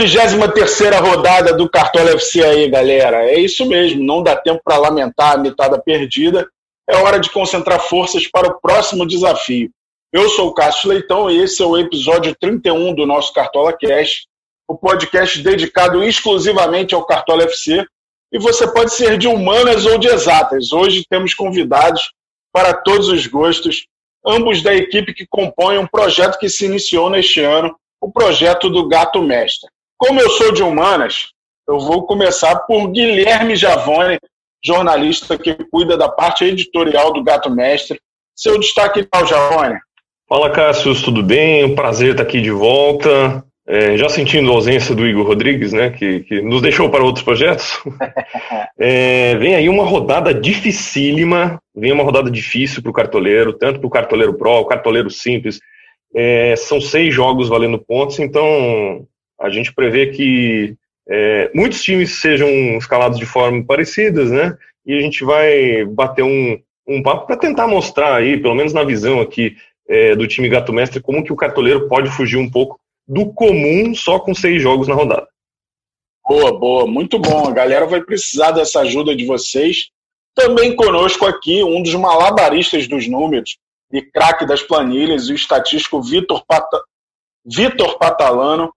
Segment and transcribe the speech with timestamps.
[0.00, 3.22] Olha a 23 rodada do Cartola FC aí, galera.
[3.30, 6.48] É isso mesmo, não dá tempo para lamentar a mitada perdida.
[6.88, 9.70] É hora de concentrar forças para o próximo desafio.
[10.10, 14.26] Eu sou o Cássio Leitão e esse é o episódio 31 do nosso Cartola Cast,
[14.66, 17.84] o podcast dedicado exclusivamente ao Cartola FC.
[18.32, 20.72] E você pode ser de humanas ou de exatas.
[20.72, 22.10] Hoje temos convidados
[22.50, 23.86] para todos os gostos,
[24.26, 28.88] ambos da equipe que compõe um projeto que se iniciou neste ano o projeto do
[28.88, 29.68] Gato Mestre.
[30.00, 31.28] Como eu sou de humanas,
[31.68, 34.18] eu vou começar por Guilherme Javone,
[34.64, 38.00] jornalista que cuida da parte editorial do Gato Mestre.
[38.34, 39.78] Seu destaque final, Javone.
[40.26, 41.66] Fala, Cássio, tudo bem?
[41.66, 43.44] Um prazer estar aqui de volta.
[43.68, 47.22] É, já sentindo a ausência do Igor Rodrigues, né, que, que nos deixou para outros
[47.22, 47.78] projetos.
[48.82, 53.86] É, vem aí uma rodada dificílima, vem uma rodada difícil para o cartoleiro, tanto para
[53.86, 55.60] o cartoleiro pro, o cartoleiro simples,
[56.14, 59.06] é, são seis jogos valendo pontos, então
[59.40, 60.76] a gente prevê que
[61.08, 64.56] é, muitos times sejam escalados de forma parecidas, né?
[64.86, 68.84] E a gente vai bater um, um papo para tentar mostrar aí, pelo menos na
[68.84, 69.56] visão aqui
[69.88, 73.94] é, do time Gato Mestre, como que o cartoleiro pode fugir um pouco do comum
[73.94, 75.26] só com seis jogos na rodada.
[76.26, 77.48] Boa, boa, muito bom.
[77.48, 79.90] A galera vai precisar dessa ajuda de vocês.
[80.32, 83.58] Também conosco aqui um dos malabaristas dos números,
[83.92, 86.80] e craque das planilhas, o estatístico Vitor Pata...
[87.44, 88.72] Vitor Patalano.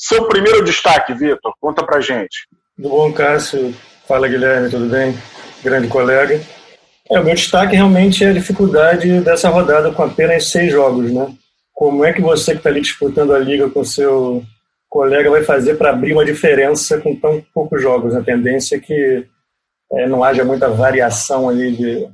[0.00, 2.46] Seu primeiro destaque, Vitor, conta pra gente.
[2.76, 3.74] Tudo bom, Cássio?
[4.06, 5.12] Fala, Guilherme, tudo bem?
[5.60, 6.40] Grande colega.
[7.10, 11.34] É, o meu destaque realmente é a dificuldade dessa rodada com apenas seis jogos, né?
[11.74, 14.44] Como é que você que está ali disputando a liga com seu
[14.88, 18.14] colega vai fazer para abrir uma diferença com tão poucos jogos?
[18.14, 19.26] A tendência é que
[19.94, 22.08] é, não haja muita variação ali de,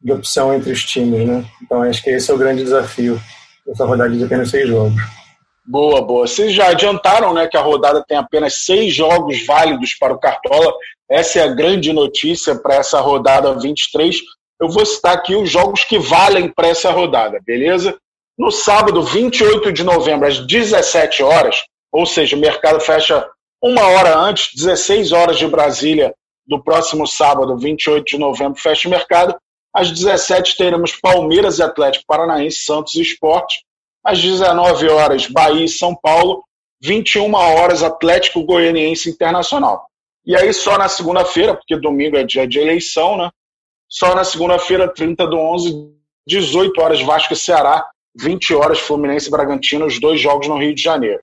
[0.00, 1.44] de opção entre os times, né?
[1.62, 3.20] Então acho que esse é o grande desafio
[3.66, 5.19] dessa rodada de apenas seis jogos.
[5.66, 6.26] Boa, boa.
[6.26, 10.72] Vocês já adiantaram, né, que a rodada tem apenas seis jogos válidos para o Cartola.
[11.08, 14.16] Essa é a grande notícia para essa rodada 23.
[14.60, 17.96] Eu vou citar aqui os jogos que valem para essa rodada, beleza?
[18.38, 23.28] No sábado, 28 de novembro, às 17 horas, ou seja, o mercado fecha
[23.62, 26.14] uma hora antes, 16 horas de Brasília,
[26.46, 29.36] do próximo sábado, 28 de novembro, fecha o mercado.
[29.74, 33.64] Às 17 teremos Palmeiras e Atlético Paranaense, Santos e Esporte.
[34.04, 36.42] Às 19 horas, Bahia e São Paulo.
[36.82, 39.86] 21 horas, Atlético Goianiense Internacional.
[40.24, 43.30] E aí só na segunda-feira, porque domingo é dia de eleição, né?
[43.88, 45.92] Só na segunda-feira, 30 do 11,
[46.26, 47.86] 18 horas, Vasco e Ceará.
[48.16, 51.20] 20 horas, Fluminense e Bragantino, os dois jogos no Rio de Janeiro.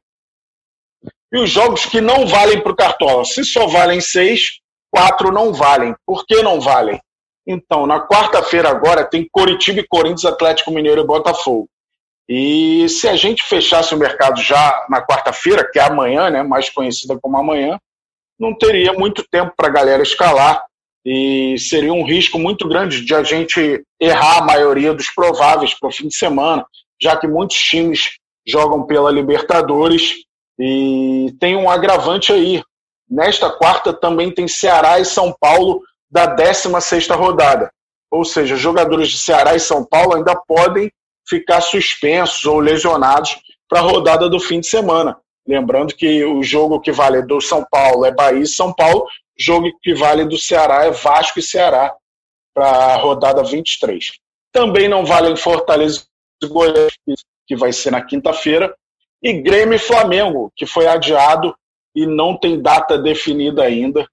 [1.32, 3.26] E os jogos que não valem para o Cartola?
[3.26, 5.94] Se só valem seis, quatro não valem.
[6.06, 7.00] Por que não valem?
[7.46, 11.68] Então, na quarta-feira agora tem Coritiba e Corinthians, Atlético Mineiro e Botafogo.
[12.30, 16.70] E se a gente fechasse o mercado já na quarta-feira, que é amanhã, né, mais
[16.70, 17.80] conhecida como amanhã,
[18.40, 20.64] não teria muito tempo para a galera escalar
[21.06, 25.88] e seria um risco muito grande de a gente errar a maioria dos prováveis para
[25.88, 26.66] o fim de semana,
[27.02, 30.16] já que muitos times jogam pela Libertadores
[30.60, 32.62] e tem um agravante aí.
[33.10, 37.72] Nesta quarta também tem Ceará e São Paulo da 16 rodada.
[38.12, 40.92] Ou seja, jogadores de Ceará e São Paulo ainda podem
[41.28, 43.38] ficar suspensos ou lesionados
[43.70, 45.18] para a rodada do fim de semana.
[45.48, 49.06] Lembrando que o jogo que vale do São Paulo é Bahia e São Paulo,
[49.38, 51.94] jogo que vale do Ceará é Vasco e Ceará
[52.54, 54.12] para a rodada 23.
[54.52, 56.06] Também não vale em Fortaleza
[56.44, 56.94] e Goiás,
[57.46, 58.76] que vai ser na quinta-feira,
[59.22, 61.56] e Grêmio e Flamengo, que foi adiado
[61.96, 64.08] e não tem data definida ainda.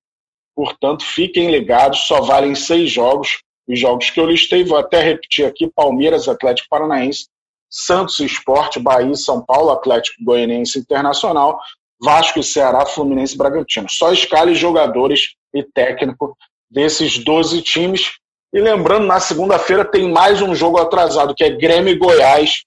[0.54, 3.42] Portanto, fiquem ligados, só valem seis jogos.
[3.68, 7.26] Os jogos que eu listei, vou até repetir aqui: Palmeiras, Atlético Paranaense,
[7.70, 11.58] Santos Esporte, Bahia, São Paulo, Atlético Goianiense Internacional,
[12.00, 13.86] Vasco e Ceará, Fluminense e Bragantino.
[13.88, 16.36] Só escale jogadores e técnico
[16.70, 18.12] desses 12 times.
[18.52, 22.64] E lembrando, na segunda-feira tem mais um jogo atrasado, que é Grêmio e Goiás,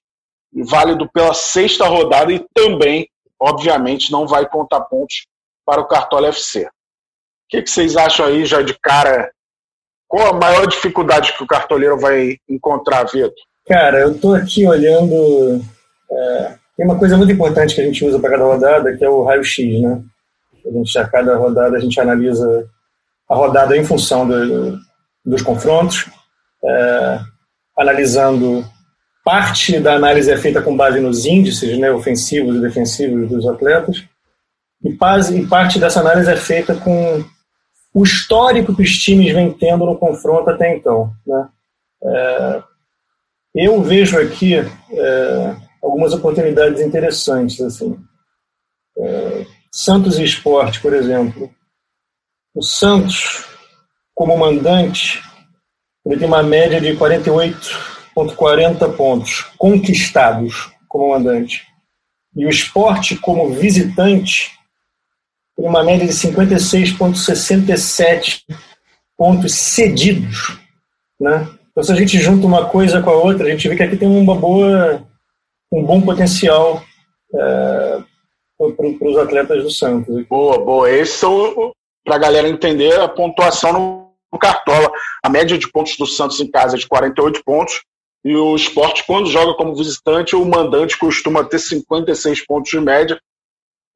[0.52, 3.08] válido pela sexta rodada e também,
[3.40, 5.26] obviamente, não vai contar pontos
[5.64, 6.68] para o Cartola FC
[7.48, 9.32] que, que vocês acham aí já de cara?
[10.08, 13.34] Qual a maior dificuldade que o cartoleiro vai encontrar, Vitor?
[13.68, 15.62] Cara, eu estou aqui olhando.
[16.10, 19.08] É, tem uma coisa muito importante que a gente usa para cada rodada, que é
[19.08, 20.00] o raio-x, né?
[20.66, 22.66] A, gente, a cada rodada a gente analisa
[23.28, 24.78] a rodada em função do,
[25.24, 26.06] dos confrontos,
[26.64, 27.20] é,
[27.76, 28.64] analisando
[29.22, 34.02] parte da análise é feita com base nos índices né, ofensivos e defensivos dos atletas,
[34.82, 34.94] e
[35.46, 37.22] parte dessa análise é feita com
[37.98, 41.12] o histórico que os times vêm tendo no confronto até então.
[41.26, 41.48] Né?
[42.04, 42.62] É,
[43.56, 47.60] eu vejo aqui é, algumas oportunidades interessantes.
[47.60, 47.98] Assim.
[48.96, 51.50] É, Santos e Esporte, por exemplo.
[52.54, 53.44] O Santos,
[54.14, 55.20] como mandante,
[56.06, 61.66] ele tem uma média de 48,40 pontos conquistados como mandante.
[62.36, 64.56] E o esporte, como visitante,
[65.58, 68.42] uma média de 56,67
[69.16, 70.60] pontos cedidos.
[71.20, 71.48] Né?
[71.70, 73.96] Então, se a gente junta uma coisa com a outra, a gente vê que aqui
[73.96, 75.04] tem uma boa,
[75.72, 76.82] um bom potencial
[77.34, 77.98] é,
[78.56, 80.24] para os atletas do Santos.
[80.26, 80.90] Boa, boa.
[80.90, 81.72] Esses são,
[82.04, 84.90] para a galera entender, a pontuação no Cartola.
[85.24, 87.82] A média de pontos do Santos em casa é de 48 pontos,
[88.24, 93.20] e o esporte, quando joga como visitante, o mandante costuma ter 56 pontos de média.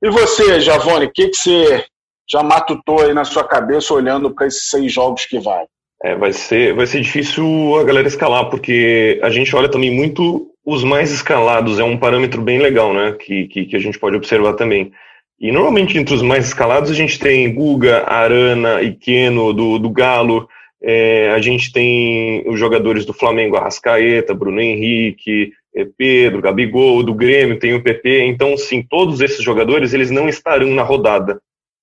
[0.03, 1.85] E você, Javone, o que, que você
[2.29, 5.65] já matutou aí na sua cabeça olhando para esses seis jogos que vai?
[6.03, 10.51] É, vai ser, vai ser difícil a galera escalar, porque a gente olha também muito
[10.67, 13.13] os mais escalados, é um parâmetro bem legal, né?
[13.13, 14.93] Que, que, que a gente pode observar também.
[15.41, 20.49] E normalmente entre os mais escalados a gente tem Guga, Arana, Iqueno, do, do Galo,
[20.83, 25.53] é, a gente tem os jogadores do Flamengo, Arrascaeta, Bruno Henrique,
[25.97, 28.27] Pedro, Gabigol, do Grêmio, tem o PP.
[28.27, 31.41] Então, sim, todos esses jogadores eles não estarão na rodada.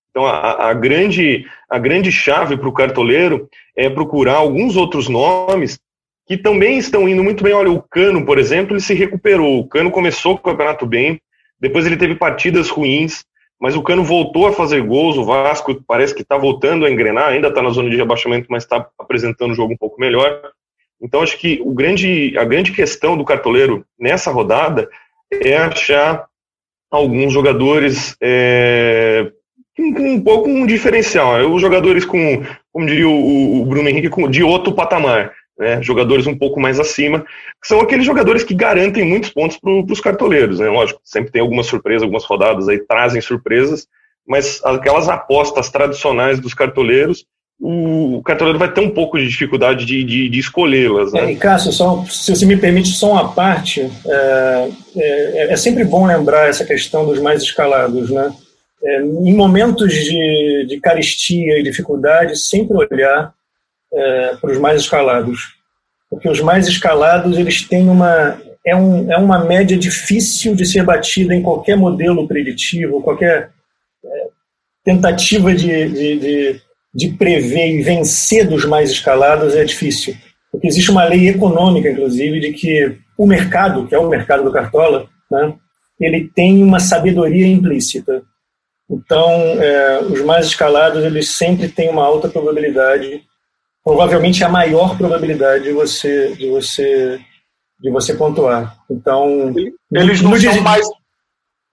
[0.09, 5.79] Então, a, a grande, a grande chave para o cartoleiro é procurar alguns outros nomes
[6.27, 7.53] que também estão indo muito bem.
[7.53, 9.59] Olha, o Cano, por exemplo, ele se recuperou.
[9.59, 11.19] O Cano começou o campeonato bem,
[11.59, 13.25] depois ele teve partidas ruins,
[13.59, 17.29] mas o Cano voltou a fazer gols, o Vasco parece que está voltando a engrenar,
[17.29, 20.51] ainda está na zona de rebaixamento, mas está apresentando o jogo um pouco melhor.
[21.01, 24.89] Então acho que o grande, a grande questão do cartoleiro nessa rodada
[25.31, 26.25] é achar
[26.91, 29.31] alguns jogadores é,
[29.75, 31.43] com, um pouco um diferencial, né?
[31.43, 36.25] os jogadores com, como diria o, o Bruno Henrique, com, de outro patamar né, jogadores
[36.25, 37.19] um pouco mais acima,
[37.61, 40.59] que são aqueles jogadores que garantem muitos pontos para os cartoleiros.
[40.59, 40.69] Né?
[40.69, 43.85] Lógico, sempre tem algumas surpresas, algumas rodadas aí trazem surpresas,
[44.25, 47.25] mas aquelas apostas tradicionais dos cartoleiros,
[47.61, 51.11] o cartoleiro vai ter um pouco de dificuldade de, de, de escolhê-las.
[51.11, 51.33] Né?
[51.33, 56.05] É, Cássio, só, se você me permite só uma parte, é, é, é, sempre bom
[56.05, 58.09] lembrar essa questão dos mais escalados.
[58.09, 58.33] Né?
[58.81, 63.33] É, em momentos de, de caristia e dificuldade, sempre olhar
[63.93, 65.57] é, para os mais escalados.
[66.09, 68.41] Porque os mais escalados, eles têm uma...
[68.65, 73.51] É, um, é uma média difícil de ser batida em qualquer modelo preditivo, qualquer
[74.03, 74.27] é,
[74.83, 76.59] tentativa de,
[76.99, 80.15] de, prever e vencer dos mais escalados é difícil.
[80.51, 84.51] Porque existe uma lei econômica, inclusive, de que o mercado, que é o mercado do
[84.51, 85.53] Cartola, né,
[85.99, 88.23] ele tem uma sabedoria implícita.
[88.89, 89.31] Então,
[89.61, 93.21] é, os mais escalados, eles sempre têm uma alta probabilidade
[93.83, 97.19] provavelmente a maior probabilidade de você de você
[97.79, 98.75] de você pontuar.
[98.89, 99.53] Então,
[99.91, 100.87] eles não são mais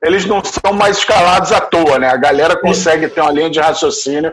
[0.04, 2.08] eles não são mais escalados à toa, né?
[2.08, 3.08] A galera consegue é.
[3.08, 4.32] ter uma linha de raciocínio.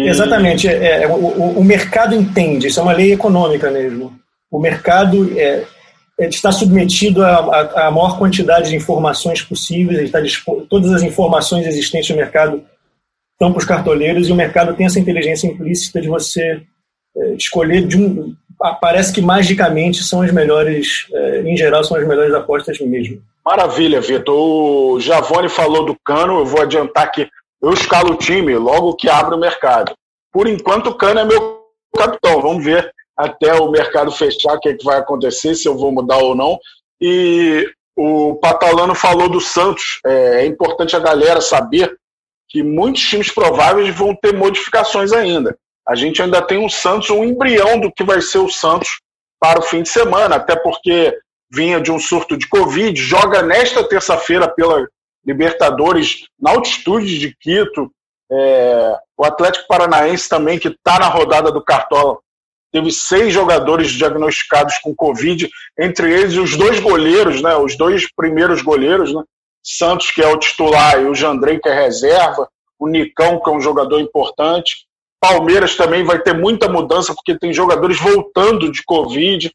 [0.00, 0.08] E...
[0.08, 0.68] Exatamente.
[0.68, 4.12] É, é o, o, mercado entende, isso é uma lei econômica mesmo.
[4.50, 5.64] O mercado é,
[6.18, 10.20] é está submetido à, maior quantidade de informações possíveis, está
[10.68, 12.62] todas as informações existentes no mercado
[13.40, 16.60] estão para os cartoleiros e o mercado tem essa inteligência implícita de você
[17.16, 18.34] é, escolher de um.
[18.78, 23.22] Parece que magicamente são as melhores, é, em geral, são as melhores apostas mesmo.
[23.44, 24.36] Maravilha, Vitor.
[24.36, 27.26] O Javone falou do Cano, eu vou adiantar que
[27.62, 29.94] eu escalo o time logo que abre o mercado.
[30.32, 31.60] Por enquanto, o Cano é meu
[31.96, 32.40] capitão.
[32.40, 35.92] Vamos ver até o mercado fechar o que, é que vai acontecer, se eu vou
[35.92, 36.58] mudar ou não.
[37.00, 40.00] E o Patalano falou do Santos.
[40.06, 41.96] É, é importante a galera saber
[42.48, 45.56] que muitos times prováveis vão ter modificações ainda
[45.90, 49.00] a gente ainda tem um Santos, um embrião do que vai ser o Santos
[49.40, 51.18] para o fim de semana, até porque
[51.52, 54.86] vinha de um surto de Covid, joga nesta terça-feira pela
[55.24, 57.90] Libertadores na altitude de Quito.
[58.32, 62.18] É, o Atlético Paranaense também, que está na rodada do Cartola,
[62.72, 65.48] teve seis jogadores diagnosticados com Covid,
[65.78, 69.22] entre eles os dois goleiros, né, os dois primeiros goleiros, né,
[69.62, 72.48] Santos, que é o titular, e o Jandrei, que é reserva,
[72.78, 74.86] o Nicão, que é um jogador importante.
[75.20, 79.52] Palmeiras também vai ter muita mudança, porque tem jogadores voltando de Covid.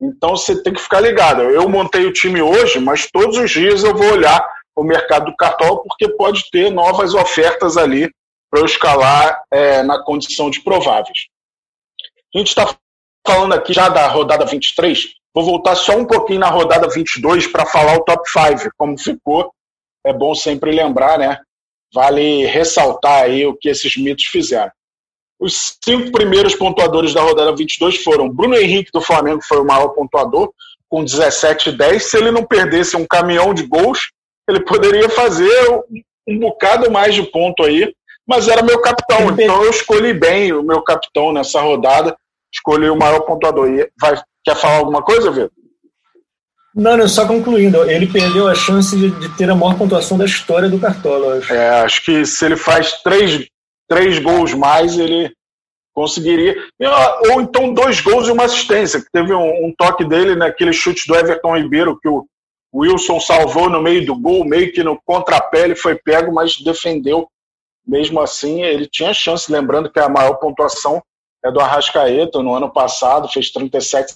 [0.00, 1.40] Então você tem que ficar ligado.
[1.40, 4.46] Eu montei o time hoje, mas todos os dias eu vou olhar
[4.76, 8.10] o mercado do cartão, porque pode ter novas ofertas ali
[8.50, 11.26] para eu escalar é, na condição de prováveis.
[12.34, 12.76] A gente está
[13.26, 15.14] falando aqui já da rodada 23.
[15.34, 19.50] Vou voltar só um pouquinho na rodada 22 para falar o top 5, como ficou.
[20.04, 21.38] É bom sempre lembrar, né?
[21.92, 24.70] Vale ressaltar aí o que esses mitos fizeram.
[25.38, 29.88] Os cinco primeiros pontuadores da rodada 22 foram Bruno Henrique do Flamengo, foi o maior
[29.88, 30.50] pontuador,
[30.88, 32.02] com 17 e 10.
[32.02, 34.10] Se ele não perdesse um caminhão de gols,
[34.48, 35.84] ele poderia fazer
[36.28, 37.92] um bocado mais de ponto aí,
[38.26, 42.16] mas era meu capitão, então eu escolhi bem o meu capitão nessa rodada,
[42.52, 43.68] escolhi o maior pontuador.
[43.68, 45.50] E vai, quer falar alguma coisa, Vitor?
[46.74, 50.26] Não, não, só concluindo, ele perdeu a chance de, de, ter a maior pontuação da
[50.26, 51.54] história do Cartola, acho.
[51.54, 53.48] É, acho que se ele faz três,
[53.88, 55.32] três gols mais, ele
[55.94, 56.54] conseguiria.
[57.32, 61.08] Ou então dois gols e uma assistência, que teve um, um toque dele naquele chute
[61.08, 62.26] do Everton Ribeiro, que o
[62.76, 67.28] Wilson salvou no meio do gol, meio que no contrapé ele foi pego, mas defendeu.
[67.86, 71.02] Mesmo assim, ele tinha chance, lembrando que a maior pontuação
[71.44, 74.14] é do Arrascaeta, no ano passado, fez 37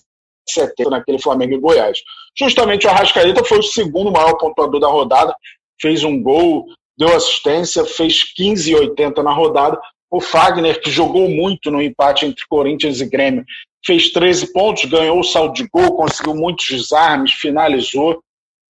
[0.48, 1.98] 70 naquele Flamengo e Goiás.
[2.36, 5.34] Justamente o Arrascaeta foi o segundo maior pontuador da rodada,
[5.80, 6.66] fez um gol,
[6.98, 9.80] deu assistência, fez 15,80 na rodada.
[10.10, 13.44] O Fagner, que jogou muito no empate entre Corinthians e Grêmio,
[13.84, 18.20] fez 13 pontos, ganhou o saldo de gol, conseguiu muitos desarmes, finalizou.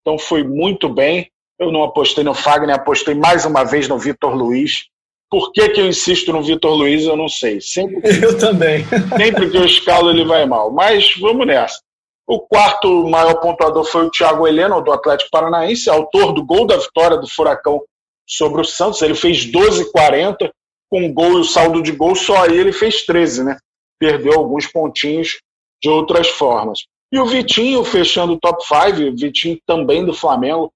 [0.00, 1.30] Então foi muito bem.
[1.58, 4.86] Eu não apostei no Fagner, apostei mais uma vez no Vitor Luiz.
[5.30, 7.60] Por que, que eu insisto no Vitor Luiz, eu não sei.
[7.60, 8.84] Sempre eu também.
[9.16, 10.72] sempre que eu escalo, ele vai mal.
[10.72, 11.80] Mas vamos nessa.
[12.26, 16.76] O quarto maior pontuador foi o Thiago Heleno, do Atlético Paranaense, autor do gol da
[16.76, 17.82] vitória do Furacão
[18.26, 19.02] sobre o Santos.
[19.02, 20.50] Ele fez 12,40,
[20.88, 23.58] com gol e o saldo de gol, só aí ele fez 13, né?
[23.98, 25.40] Perdeu alguns pontinhos
[25.82, 26.80] de outras formas.
[27.12, 30.72] E o Vitinho fechando o top 5, Vitinho também do Flamengo,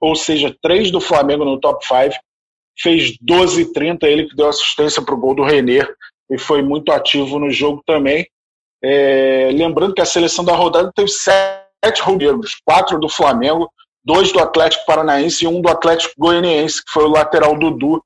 [0.00, 2.14] ou seja, três do Flamengo no top 5,
[2.78, 5.94] fez 12 30 ele que deu assistência para o gol do Renner
[6.30, 8.26] e foi muito ativo no jogo também.
[8.82, 13.70] É, lembrando que a seleção da rodada teve sete rubros, quatro do Flamengo,
[14.04, 18.02] dois do Atlético Paranaense e um do Atlético Goianiense, que foi o lateral Dudu,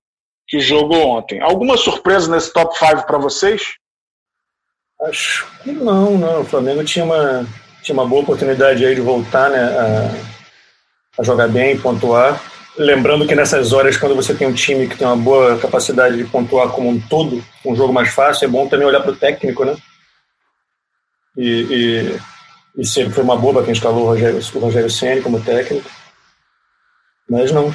[0.46, 1.40] que jogou ontem.
[1.40, 3.74] Alguma surpresa nesse top 5 para vocês?
[5.02, 6.42] Acho que não, não.
[6.42, 7.46] O Flamengo tinha uma,
[7.88, 12.40] tinha uma boa oportunidade aí de voltar né, a, a jogar bem, pontuar.
[12.76, 16.24] Lembrando que nessas horas, quando você tem um time que tem uma boa capacidade de
[16.24, 19.64] pontuar como um todo, um jogo mais fácil, é bom também olhar para o técnico,
[19.64, 19.74] né?
[21.36, 22.20] E,
[22.76, 25.90] e, e sempre foi uma boba quem escalou o Rogério, o Rogério Senna como técnico.
[27.28, 27.74] Mas não,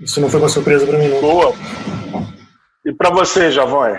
[0.00, 1.20] isso não foi uma surpresa para mim, não.
[1.20, 1.52] Boa.
[2.84, 3.96] E para você, Javon?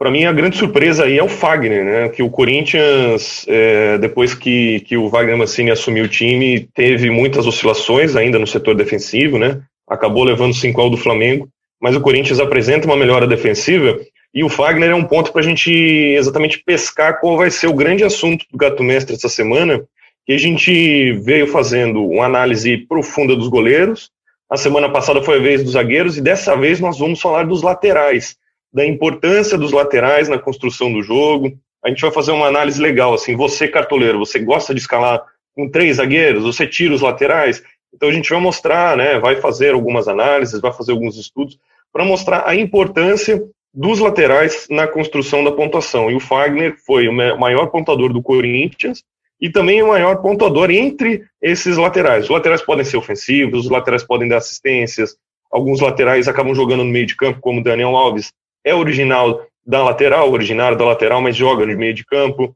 [0.00, 2.08] Para mim, a grande surpresa aí é o Fagner, né?
[2.08, 7.46] Que o Corinthians, é, depois que, que o Wagner Mancini assumiu o time, teve muitas
[7.46, 9.60] oscilações ainda no setor defensivo, né?
[9.86, 14.00] Acabou levando 5 ao do Flamengo, mas o Corinthians apresenta uma melhora defensiva
[14.32, 17.74] e o Fagner é um ponto para a gente exatamente pescar qual vai ser o
[17.74, 19.82] grande assunto do Gato Mestre essa semana,
[20.24, 24.10] que a gente veio fazendo uma análise profunda dos goleiros.
[24.48, 27.62] A semana passada foi a vez dos zagueiros e dessa vez nós vamos falar dos
[27.62, 28.40] laterais
[28.72, 31.52] da importância dos laterais na construção do jogo.
[31.84, 35.24] A gente vai fazer uma análise legal, assim, você cartoleiro, você gosta de escalar
[35.54, 37.62] com três zagueiros, você tira os laterais,
[37.92, 41.58] então a gente vai mostrar, né, vai fazer algumas análises, vai fazer alguns estudos
[41.92, 46.10] para mostrar a importância dos laterais na construção da pontuação.
[46.10, 49.02] E o Fagner foi o maior pontuador do Corinthians
[49.40, 52.24] e também o maior pontuador entre esses laterais.
[52.24, 55.16] Os laterais podem ser ofensivos, os laterais podem dar assistências,
[55.50, 58.32] alguns laterais acabam jogando no meio de campo, como Daniel Alves,
[58.64, 62.54] é original da lateral, originário da lateral, mas joga no meio de campo.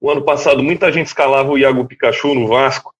[0.00, 2.92] O ano passado, muita gente escalava o Iago Pikachu no Vasco,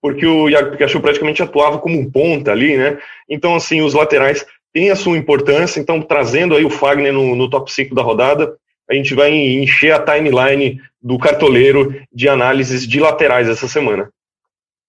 [0.00, 2.98] porque o Iago Pikachu praticamente atuava como um ponta ali, né?
[3.28, 5.80] Então, assim, os laterais têm a sua importância.
[5.80, 8.56] Então, trazendo aí o Fagner no, no top 5 da rodada,
[8.88, 14.10] a gente vai encher a timeline do cartoleiro de análises de laterais essa semana.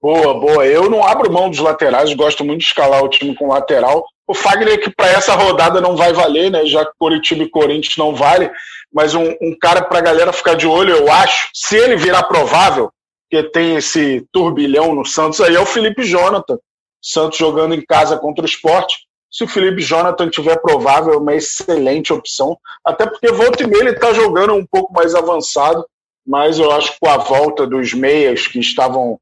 [0.01, 0.65] Boa, boa.
[0.65, 4.05] Eu não abro mão dos laterais, gosto muito de escalar o time com lateral.
[4.27, 6.65] O Fagner, que para essa rodada não vai valer, né?
[6.65, 8.51] Já Curitiba e Corinthians não vale,
[8.93, 11.49] mas um, um cara para a galera ficar de olho, eu acho.
[11.53, 12.91] Se ele virar provável,
[13.29, 16.57] que tem esse turbilhão no Santos, aí é o Felipe Jonathan.
[17.01, 18.97] Santos jogando em casa contra o esporte.
[19.31, 22.57] Se o Felipe Jonathan tiver provável, é uma excelente opção.
[22.85, 25.85] Até porque volta e meia ele está jogando um pouco mais avançado,
[26.25, 29.19] mas eu acho que com a volta dos meias que estavam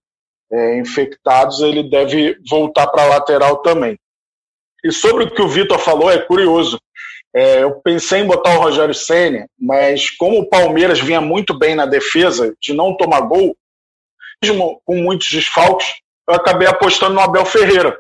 [0.52, 3.98] é, infectados, ele deve voltar para a lateral também.
[4.86, 6.80] E sobre o que o Vitor falou, é curioso.
[7.36, 11.74] É, eu pensei em botar o Rogério Senna, mas como o Palmeiras vinha muito bem
[11.74, 13.58] na defesa, de não tomar gol,
[14.44, 15.88] mesmo com muitos desfalques,
[16.30, 18.00] eu acabei apostando no Abel Ferreira.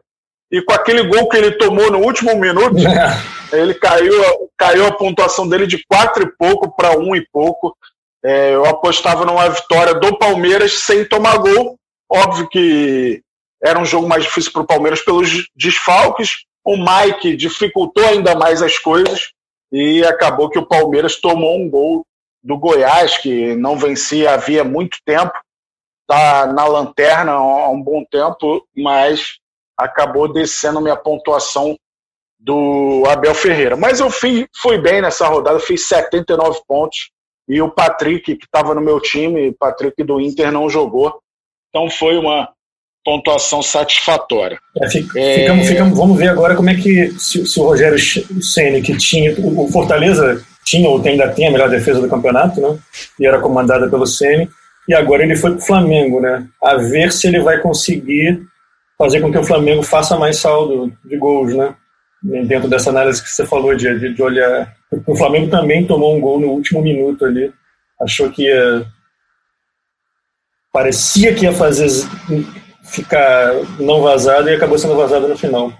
[0.51, 3.19] E com aquele gol que ele tomou no último minuto, é.
[3.59, 4.13] ele caiu,
[4.55, 7.75] caiu a pontuação dele de quatro e pouco para um e pouco.
[8.23, 11.79] É, eu apostava numa vitória do Palmeiras sem tomar gol.
[12.07, 13.21] Óbvio que
[13.63, 18.61] era um jogo mais difícil para o Palmeiras pelos desfalques, o Mike dificultou ainda mais
[18.63, 19.31] as coisas
[19.71, 22.03] e acabou que o Palmeiras tomou um gol
[22.43, 25.33] do Goiás, que não vencia havia muito tempo,
[26.01, 29.37] está na lanterna há um bom tempo, mas
[29.77, 31.77] acabou descendo minha pontuação
[32.39, 33.75] do Abel Ferreira.
[33.75, 37.11] Mas eu fui, fui bem nessa rodada, fiz 79 pontos.
[37.47, 41.19] E o Patrick, que estava no meu time, Patrick do Inter, não jogou.
[41.69, 42.54] Então foi uma
[43.05, 44.57] pontuação satisfatória.
[44.81, 45.39] É, é...
[45.39, 47.99] Ficamos, ficamos, vamos ver agora como é que se, se o Rogério
[48.41, 52.79] Ceni que tinha o Fortaleza tinha ou ainda tem a melhor defesa do campeonato, né?
[53.19, 54.49] E era comandada pelo Ceni
[54.89, 56.47] e agora ele foi para o Flamengo, né?
[56.61, 58.41] A ver se ele vai conseguir
[58.97, 61.75] fazer com que o Flamengo faça mais saldo de gols, né?
[62.23, 64.73] Dentro dessa análise que você falou de, de, de olhar.
[65.05, 67.53] O Flamengo também tomou um gol no último minuto ali.
[68.01, 68.85] Achou que ia.
[70.73, 71.87] Parecia que ia fazer
[72.85, 75.71] ficar não vazado e acabou sendo vazado no final.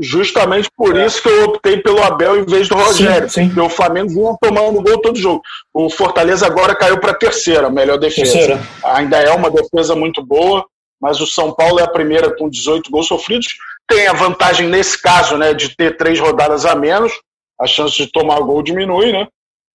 [0.00, 1.06] Justamente por é.
[1.06, 3.28] isso que eu optei pelo Abel em vez do Rogério.
[3.28, 3.46] Sim, sim.
[3.46, 5.42] Porque o Flamengo vinha tomando gol todo jogo.
[5.72, 8.32] O Fortaleza agora caiu para a terceira, melhor defesa.
[8.32, 8.60] Terceira.
[8.84, 10.66] Ainda é uma defesa muito boa,
[11.00, 13.46] mas o São Paulo é a primeira com 18 gols sofridos.
[13.86, 17.12] Tem a vantagem nesse caso, né, de ter três rodadas a menos.
[17.60, 19.26] A chance de tomar gol diminui, né?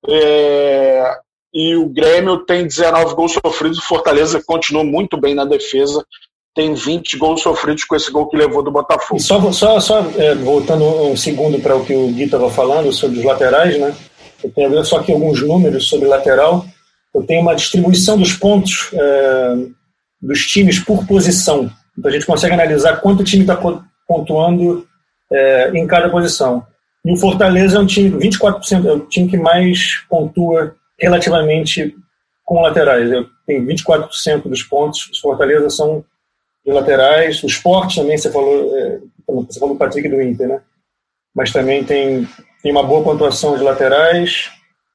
[0.10, 1.18] É...
[1.54, 3.78] E o Grêmio tem 19 gols sofridos.
[3.78, 6.04] O Fortaleza continua muito bem na defesa
[6.56, 9.20] tem 20 gols sofridos com esse gol que levou do Botafogo.
[9.20, 12.92] E só, só, só é, voltando um segundo para o que o Gui estava falando
[12.94, 13.94] sobre os laterais, né?
[14.44, 16.66] Eu tenho só aqui alguns números sobre lateral.
[17.14, 19.56] Eu tenho uma distribuição dos pontos é,
[20.22, 21.72] dos times por posição.
[21.98, 23.60] Então a gente consegue analisar quanto o time está
[24.08, 24.86] pontuando
[25.32, 26.64] é, em cada posição.
[27.06, 31.96] E o Fortaleza é um time, 24%, é o time que mais pontua relativamente
[32.44, 33.10] com laterais.
[33.46, 35.10] Tem 24% dos pontos.
[35.10, 36.04] Os Fortaleza são
[36.66, 37.44] de laterais.
[37.44, 40.62] O esporte também, você falou, é, você falou do Patrick do Inter, né?
[41.36, 42.28] Mas também tem,
[42.62, 44.52] tem uma boa pontuação de laterais.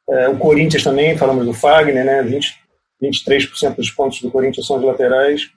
[0.09, 2.23] É, o Corinthians também, falamos do Fagner, né?
[2.23, 2.57] 20,
[3.03, 5.51] 23% dos pontos do Corinthians são de laterais.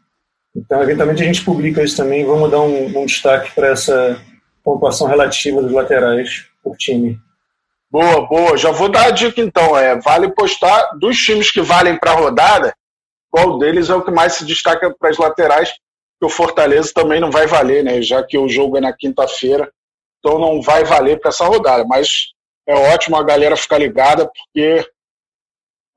[0.55, 2.25] Então, eventualmente, a gente publica isso também.
[2.25, 4.19] Vamos dar um, um destaque para essa
[4.63, 7.17] pontuação relativa dos laterais por time.
[7.91, 8.57] Boa, boa.
[8.57, 9.77] Já vou dar a dica então.
[9.77, 12.73] É, vale postar dos times que valem para a rodada,
[13.29, 15.71] qual deles é o que mais se destaca para as laterais,
[16.19, 18.01] que o Fortaleza também não vai valer, né?
[18.01, 19.69] Já que o jogo é na quinta-feira,
[20.19, 21.83] então não vai valer para essa rodada.
[21.85, 22.27] Mas
[22.65, 24.85] é ótimo a galera ficar ligada, porque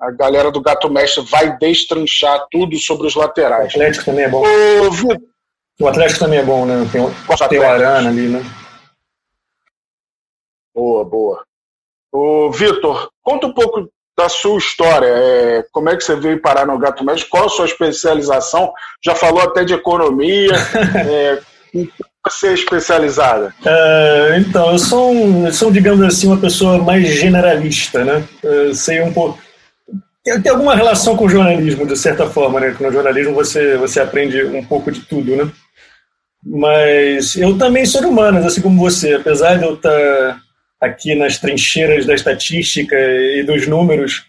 [0.00, 3.72] a galera do Gato Mestre vai destranchar tudo sobre os laterais.
[3.72, 4.42] O Atlético também é bom.
[4.42, 6.88] O, o Atlético também é bom, né?
[6.90, 8.42] Tem, o, tem o Arana ali, né?
[10.74, 11.44] Boa, boa.
[12.14, 15.09] O Vitor, conta um pouco da sua história.
[15.09, 17.29] É, como é que você veio parar no Gato Médico?
[17.29, 18.72] Qual a sua especialização?
[19.05, 20.53] Já falou até de economia.
[21.11, 21.40] é,
[21.74, 21.92] em que
[22.24, 23.53] você é especializada?
[23.66, 28.22] É, então, eu sou, um, eu sou, digamos assim, uma pessoa mais generalista, né?
[28.44, 29.37] Eu sei um pouco...
[30.22, 32.77] Tem, tem alguma relação com o jornalismo, de certa forma, né?
[32.79, 35.50] no jornalismo você, você aprende um pouco de tudo, né?
[36.46, 39.14] Mas eu também sou humano, assim como você.
[39.14, 40.43] Apesar de eu estar tá
[40.85, 44.27] aqui nas trincheiras da estatística e dos números,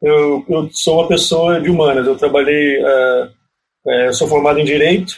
[0.00, 2.06] eu, eu sou uma pessoa de humanas.
[2.06, 3.28] Eu trabalhei, uh,
[3.86, 5.12] uh, sou formado em direito,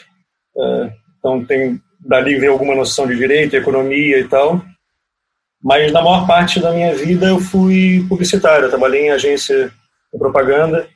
[0.57, 4.63] uh, então tenho dali vem alguma noção de direito, economia e tal.
[5.63, 8.67] Mas na maior parte da minha vida eu fui publicitário.
[8.67, 9.71] Eu trabalhei em agência
[10.13, 10.87] de propaganda,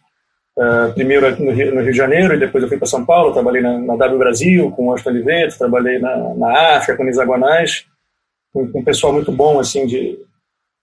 [0.94, 3.33] primeiro no Rio, no Rio, de Janeiro e depois eu fui para São Paulo.
[3.33, 7.85] Trabalhei na, na W Brasil com o Austin Oliveto, trabalhei na, na África com Hexagonais
[8.52, 10.18] com, um pessoal muito bom assim de,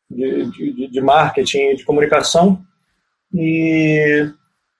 [0.09, 2.61] de, de, de marketing, de comunicação.
[3.33, 4.27] E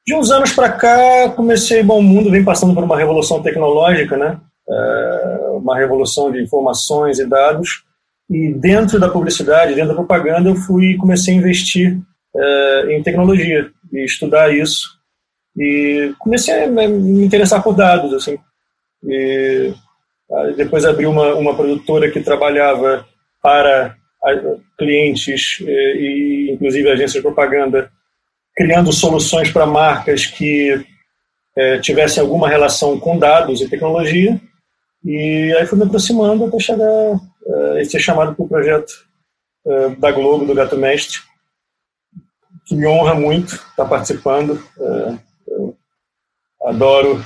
[0.06, 4.17] de uns anos para cá comecei, bom, o mundo vem passando por uma revolução tecnológica,
[4.17, 4.39] né?
[4.67, 7.84] É, uma revolução de informações e dados.
[8.30, 11.99] E dentro da publicidade, dentro da propaganda, eu fui comecei a investir
[12.36, 14.99] é, em tecnologia e estudar isso.
[15.58, 18.38] E comecei a me interessar por dados, assim.
[19.04, 19.73] E
[20.56, 23.06] depois abri uma, uma produtora que trabalhava
[23.42, 23.96] para
[24.78, 27.92] clientes e inclusive agências de propaganda,
[28.56, 30.86] criando soluções para marcas que
[31.56, 34.39] é, tivessem alguma relação com dados e tecnologia.
[35.04, 36.86] E aí fui me aproximando até chegar
[37.78, 38.92] é, ser chamado para o projeto
[39.65, 41.20] é, da Globo, do Gato Mestre,
[42.65, 44.62] que me honra muito estar participando.
[44.80, 45.18] É,
[46.65, 47.24] adoro,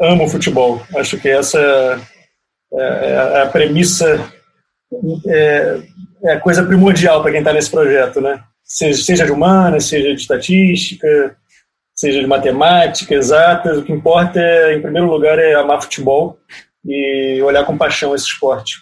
[0.00, 0.82] amo futebol.
[0.96, 2.00] Acho que essa
[2.72, 4.32] é, é, a premissa
[5.26, 5.80] é,
[6.22, 8.42] é, a coisa primordial para quem está nesse projeto, né?
[8.62, 11.36] Seja, seja de humanas, seja de estatística,
[11.94, 16.38] seja de matemática, exatas, o que importa é, em primeiro lugar, é amar futebol
[16.84, 18.76] e olhar com paixão esse esporte.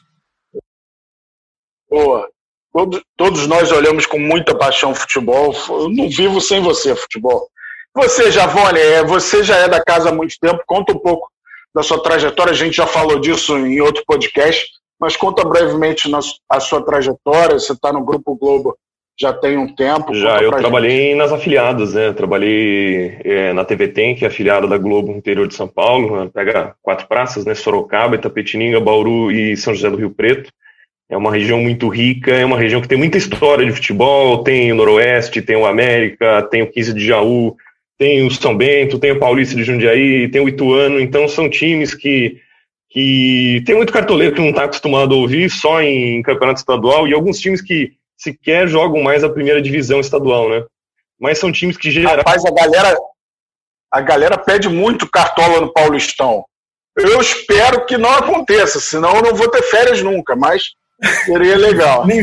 [1.91, 2.29] Boa.
[2.73, 5.55] Todos, todos nós olhamos com muita paixão futebol.
[5.69, 7.49] Eu não vivo sem você, futebol.
[7.95, 10.63] Você, Javone, é, você já é da casa há muito tempo.
[10.67, 11.29] Conta um pouco
[11.75, 12.53] da sua trajetória.
[12.53, 14.67] A gente já falou disso em outro podcast,
[15.01, 16.11] mas conta brevemente
[16.49, 17.59] a sua trajetória.
[17.59, 18.77] Você está no Grupo Globo
[19.21, 20.15] já tem um tempo.
[20.15, 21.17] Já, eu trabalhei gente.
[21.17, 22.13] nas afiliadas, né?
[22.13, 26.25] Trabalhei é, na TV Tem, que é afiliada da Globo interior de São Paulo.
[26.25, 26.31] Né?
[26.33, 27.55] Pega quatro praças, né?
[27.55, 30.51] Sorocaba, Itapetininga, Bauru e São José do Rio Preto.
[31.11, 34.45] É uma região muito rica, é uma região que tem muita história de futebol.
[34.45, 37.57] Tem o Noroeste, tem o América, tem o 15 de Jaú,
[37.99, 41.01] tem o São Bento, tem o Paulista de Jundiaí, tem o Ituano.
[41.01, 42.41] Então são times que
[42.91, 47.13] que tem muito cartoleiro que não está acostumado a ouvir só em campeonato estadual e
[47.13, 50.65] alguns times que sequer jogam mais a primeira divisão estadual, né?
[51.21, 52.17] Mas são times que geram.
[52.17, 52.97] Rapaz, a galera,
[53.93, 56.45] a galera pede muito cartola no Paulistão.
[56.97, 60.71] Eu espero que não aconteça, senão eu não vou ter férias nunca, mas
[61.27, 62.07] seria legal.
[62.09, 62.23] nem,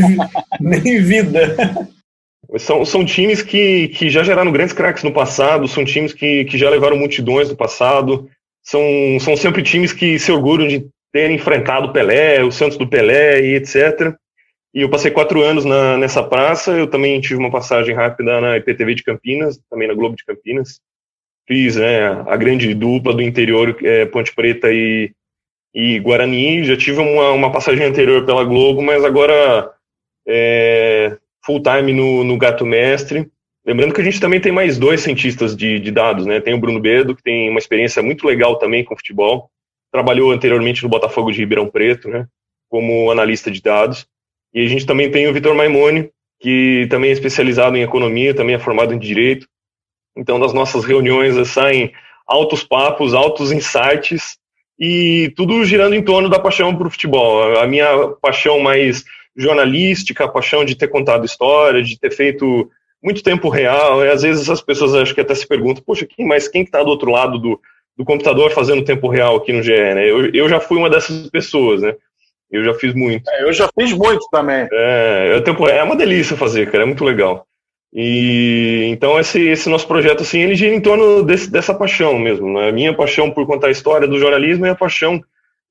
[0.60, 1.56] nem vida.
[2.58, 6.58] São, são times que, que já geraram grandes craques no passado, são times que, que
[6.58, 8.30] já levaram multidões no passado,
[8.62, 8.82] são,
[9.20, 13.42] são sempre times que se orgulham de terem enfrentado o Pelé, o Santos do Pelé
[13.42, 14.16] e etc.
[14.74, 16.72] E eu passei quatro anos na, nessa praça.
[16.72, 20.82] Eu também tive uma passagem rápida na IPTV de Campinas, também na Globo de Campinas.
[21.48, 25.14] Fiz né, a grande dupla do interior, é, Ponte Preta e,
[25.74, 26.66] e Guarani.
[26.66, 29.72] Já tive uma, uma passagem anterior pela Globo, mas agora
[30.28, 33.30] é, full time no, no Gato Mestre.
[33.66, 36.40] Lembrando que a gente também tem mais dois cientistas de, de dados, né?
[36.40, 39.50] Tem o Bruno Bedo, que tem uma experiência muito legal também com futebol.
[39.92, 42.28] Trabalhou anteriormente no Botafogo de Ribeirão Preto, né?
[42.70, 44.08] Como analista de dados.
[44.54, 48.56] E a gente também tem o Vitor Maimone, que também é especializado em economia, também
[48.56, 49.48] é formado em direito.
[50.16, 51.92] Então, das nossas reuniões saem
[52.28, 54.38] altos papos, altos insights
[54.80, 57.58] e tudo girando em torno da paixão por futebol.
[57.60, 59.04] A minha paixão mais
[59.36, 62.70] jornalística, a paixão de ter contado história, de ter feito
[63.04, 64.04] muito tempo real.
[64.04, 66.82] E às vezes as pessoas acho que até se perguntam, poxa, quem, mas quem está
[66.82, 67.60] do outro lado do,
[67.98, 69.72] do computador fazendo tempo real aqui no GE?
[69.72, 70.10] Né?
[70.10, 71.96] Eu, eu já fui uma dessas pessoas, né?
[72.52, 73.30] Eu já fiz muito.
[73.30, 74.68] É, eu já fiz muito também.
[74.72, 77.46] É, tempo, é uma delícia fazer, cara, é muito legal.
[77.94, 82.52] E então esse, esse nosso projeto assim, ele gira em torno desse, dessa paixão mesmo,
[82.54, 82.70] né?
[82.70, 85.22] A minha paixão por contar a história do jornalismo e a paixão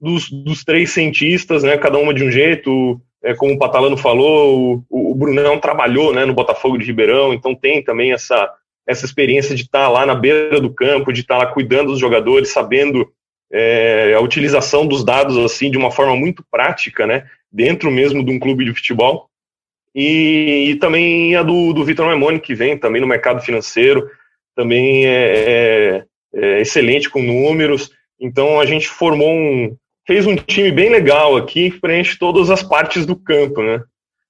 [0.00, 1.76] dos, dos três cientistas, né?
[1.76, 6.24] Cada uma de um jeito, é, como o Patalano falou, o, o Brunão trabalhou, né,
[6.24, 8.52] no Botafogo de Ribeirão, então tem também essa
[8.86, 12.52] essa experiência de estar lá na beira do campo, de estar lá cuidando dos jogadores,
[12.52, 13.10] sabendo
[13.50, 18.30] é, a utilização dos dados assim de uma forma muito prática, né, dentro mesmo de
[18.30, 19.30] um clube de futebol.
[19.94, 24.10] E, e também a do, do Vitor Maimone, que vem também no mercado financeiro,
[24.54, 27.90] também é, é, é, excelente com números.
[28.20, 29.74] Então a gente formou um,
[30.06, 33.82] fez um time bem legal aqui, preenche todas as partes do campo, né?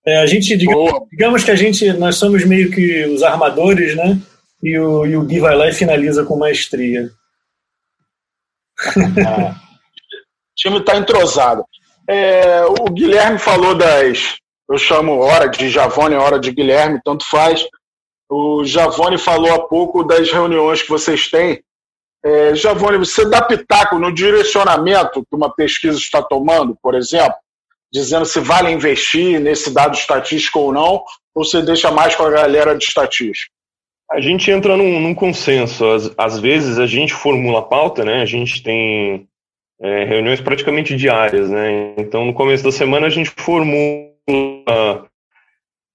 [0.06, 4.20] É, a gente, digamos, digamos, que a gente, nós somos meio que os armadores, né?
[4.62, 7.10] E o, e o Gui vai lá e finaliza com maestria.
[8.96, 9.54] o
[10.54, 11.64] time está entrosado.
[12.08, 14.36] É, o Guilherme falou das.
[14.70, 17.64] Eu chamo hora de Javone, hora de Guilherme, tanto faz.
[18.30, 21.62] O Javone falou há pouco das reuniões que vocês têm.
[22.24, 27.34] É, Javone, você dá pitaco no direcionamento que uma pesquisa está tomando, por exemplo,
[27.92, 32.30] dizendo se vale investir nesse dado estatístico ou não, ou você deixa mais com a
[32.30, 33.52] galera de estatística?
[34.10, 35.86] A gente entra num, num consenso.
[35.90, 38.22] Às, às, vezes a gente formula a pauta, né?
[38.22, 39.28] A gente tem
[39.80, 41.94] é, reuniões praticamente diárias, né?
[41.98, 45.08] Então, no começo da semana, a gente formula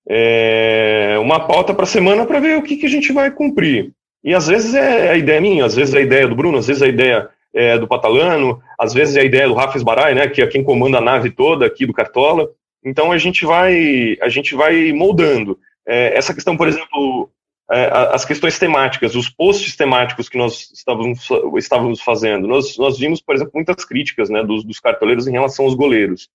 [0.07, 3.93] é, uma pauta para a semana para ver o que, que a gente vai cumprir.
[4.23, 6.67] E às vezes é a ideia minha, às vezes é a ideia do Bruno, às
[6.67, 10.13] vezes é a ideia é, do Patalano, às vezes é a ideia do Rafa Esbarai,
[10.13, 10.27] né?
[10.27, 12.49] Que é quem comanda a nave toda aqui do Cartola.
[12.83, 15.57] Então a gente vai, a gente vai moldando.
[15.87, 17.29] É, essa questão, por exemplo,
[17.71, 21.27] é, as questões temáticas, os posts temáticos que nós estávamos,
[21.57, 22.47] estávamos fazendo.
[22.47, 26.29] Nós, nós vimos, por exemplo, muitas críticas né, dos, dos cartoleiros em relação aos goleiros.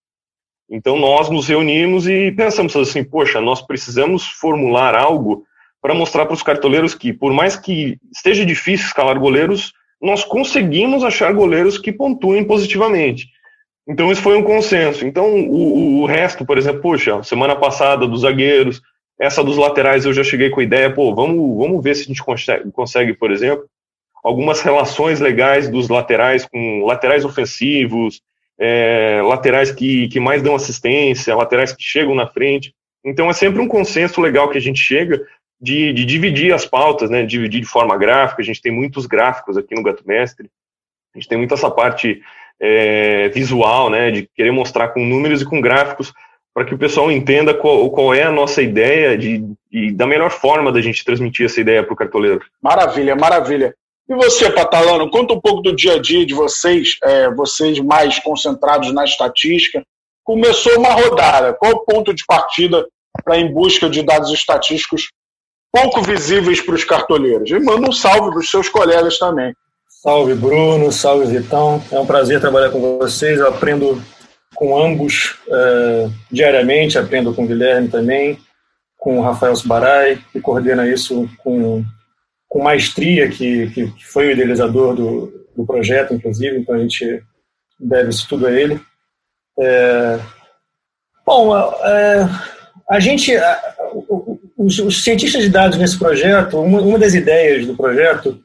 [0.70, 5.44] Então nós nos reunimos e pensamos assim, poxa, nós precisamos formular algo
[5.84, 11.04] para mostrar para os cartoleiros que, por mais que esteja difícil escalar goleiros, nós conseguimos
[11.04, 13.28] achar goleiros que pontuem positivamente.
[13.86, 15.06] Então isso foi um consenso.
[15.06, 18.80] Então o, o resto, por exemplo, poxa, semana passada dos zagueiros,
[19.20, 22.06] essa dos laterais eu já cheguei com a ideia, pô, vamos, vamos ver se a
[22.06, 23.66] gente consegue, consegue, por exemplo,
[24.24, 28.22] algumas relações legais dos laterais com laterais ofensivos,
[28.58, 32.74] é, laterais que, que mais dão assistência, laterais que chegam na frente.
[33.04, 35.20] Então é sempre um consenso legal que a gente chega
[35.60, 38.42] de, de dividir as pautas, né, dividir de forma gráfica.
[38.42, 40.50] A gente tem muitos gráficos aqui no Gato Mestre,
[41.14, 42.20] a gente tem muito essa parte
[42.60, 46.12] é, visual, né, de querer mostrar com números e com gráficos
[46.54, 50.30] para que o pessoal entenda qual, qual, é a nossa ideia de, de, da melhor
[50.30, 52.42] forma da gente transmitir essa ideia para o cartoleiro.
[52.62, 53.74] Maravilha, maravilha.
[54.08, 58.20] E você, Patalano, conta um pouco do dia a dia de vocês, é, vocês mais
[58.20, 59.82] concentrados na estatística.
[60.22, 62.86] Começou uma rodada, qual o ponto de partida
[63.24, 65.08] para em busca de dados estatísticos
[65.74, 67.50] pouco visíveis para os cartoleiros?
[67.50, 69.52] E manda um salve para os seus colegas também.
[69.88, 71.82] Salve, Bruno, salve, Vitão.
[71.90, 73.40] É um prazer trabalhar com vocês.
[73.40, 74.00] Eu aprendo
[74.54, 78.38] com ambos é, diariamente, aprendo com o Guilherme também,
[78.96, 81.84] com o Rafael Subarai, que coordena isso com
[82.54, 87.20] com maestria, que, que, foi o idealizador do, do projeto, inclusive, então a gente
[87.80, 88.80] deve isso tudo a ele.
[89.58, 90.20] É,
[91.26, 92.28] bom, é,
[92.88, 93.74] a gente, a,
[94.64, 98.40] os, os, cientistas de dados nesse projeto, uma, uma, das ideias do projeto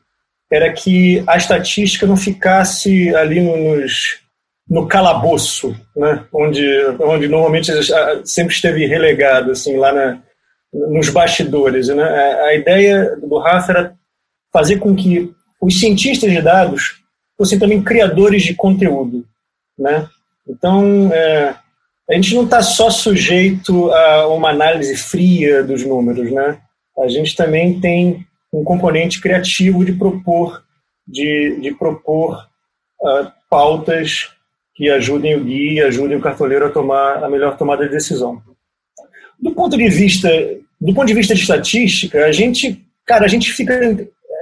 [0.51, 4.19] era que a estatística não ficasse ali nos,
[4.67, 6.65] no calabouço, né, onde,
[6.99, 7.71] onde normalmente
[8.25, 10.19] sempre esteve relegado, assim, lá na,
[10.73, 11.87] nos bastidores.
[11.87, 12.03] Né?
[12.03, 13.93] A ideia do Rafa era
[14.51, 17.01] fazer com que os cientistas de dados
[17.37, 19.25] fossem também criadores de conteúdo,
[19.77, 20.07] né?
[20.47, 21.55] Então, é,
[22.09, 26.59] a gente não está só sujeito a uma análise fria dos números, né?
[26.97, 30.63] A gente também tem um componente criativo de propor,
[31.07, 32.47] de, de propor
[33.01, 34.29] uh, pautas
[34.73, 38.41] que ajudem o guia, ajudem o cartoleiro a tomar a melhor tomada de decisão.
[39.39, 40.29] Do ponto de vista,
[40.81, 43.77] do ponto de vista de estatística, a gente, cara, a gente fica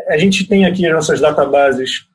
[0.08, 2.08] a gente tem aqui as nossas databases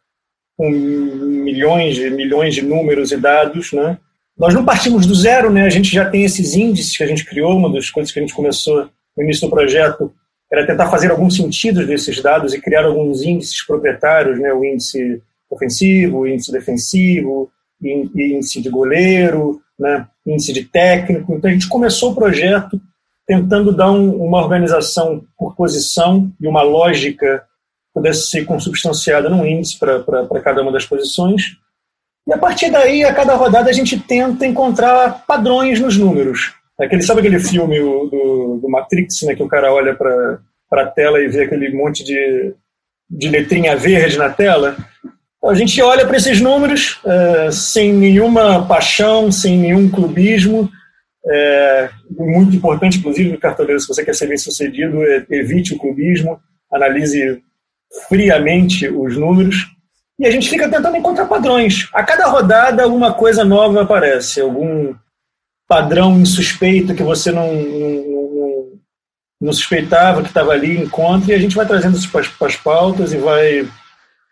[0.57, 3.99] com milhões e milhões de números e dados, né?
[4.38, 5.62] Nós não partimos do zero, né?
[5.62, 8.23] A gente já tem esses índices que a gente criou, uma das coisas que a
[8.23, 10.12] gente começou no início do projeto
[10.51, 14.53] era tentar fazer alguns sentidos desses dados e criar alguns índices proprietários, né?
[14.53, 17.51] O índice ofensivo, o índice defensivo,
[17.83, 20.07] índice de goleiro, né?
[20.27, 21.35] índice de técnico.
[21.35, 22.81] Então a gente começou o projeto
[23.27, 27.45] tentando dar um, uma organização por posição e uma lógica
[27.95, 31.57] pudesse ser consubstanciada num índice para cada uma das posições.
[32.26, 36.54] E a partir daí, a cada rodada, a gente tenta encontrar padrões nos números.
[36.78, 40.38] Aquele, sabe aquele filme do, do Matrix, né, que o cara olha para
[40.72, 42.54] a tela e vê aquele monte de,
[43.11, 44.76] de letrinha verde na tela?
[45.44, 50.70] A gente olha para esses números é, sem nenhuma paixão, sem nenhum clubismo.
[51.26, 56.40] É, muito importante, inclusive, cartoleiro, se você quer ser bem sucedido, é, evite o clubismo,
[56.72, 57.42] analise
[58.08, 59.66] friamente os números
[60.18, 61.88] e a gente fica tentando encontrar padrões.
[61.92, 64.94] A cada rodada, alguma coisa nova aparece, algum
[65.68, 68.72] padrão insuspeito que você não, não,
[69.40, 73.12] não suspeitava que estava ali, encontra, e a gente vai trazendo isso para as pautas
[73.12, 73.66] e vai.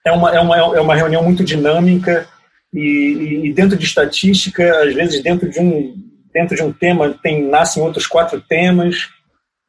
[0.06, 2.26] É uma, é, uma, é uma reunião muito dinâmica
[2.72, 5.94] e, e, dentro de estatística, às vezes dentro de um,
[6.32, 9.08] dentro de um tema tem, nascem outros quatro temas.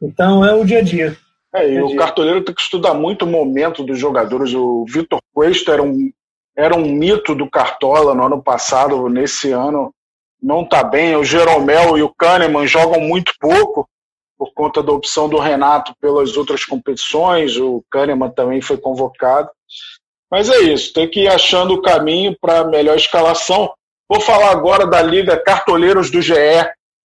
[0.02, 1.18] Então é o dia a dia.
[1.54, 4.54] É, e o cartoleiro tem que estudar muito o momento dos jogadores.
[4.54, 6.12] O Vitor Cuesta era um,
[6.56, 9.94] era um mito do Cartola no ano passado, nesse ano
[10.42, 11.16] não está bem.
[11.16, 13.88] O Jeromel e o Kahneman jogam muito pouco
[14.38, 17.58] por conta da opção do Renato pelas outras competições.
[17.58, 19.50] O Kahneman também foi convocado.
[20.32, 23.72] Mas é isso, tem que ir achando o caminho para a melhor escalação.
[24.10, 26.34] Vou falar agora da Liga Cartoleiros do GE,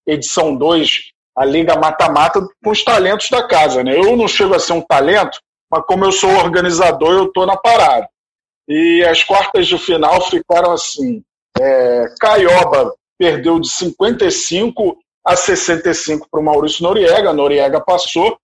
[0.07, 3.85] edição 2, a liga mata-mata com os talentos da casa.
[3.85, 3.97] Né?
[3.97, 5.39] Eu não chego a ser um talento,
[5.71, 8.09] mas como eu sou organizador, eu estou na parada.
[8.69, 11.23] E as quartas de final ficaram assim:
[11.61, 18.39] é, Caioba perdeu de 55 a 65 para o Maurício Noriega, Noriega passou.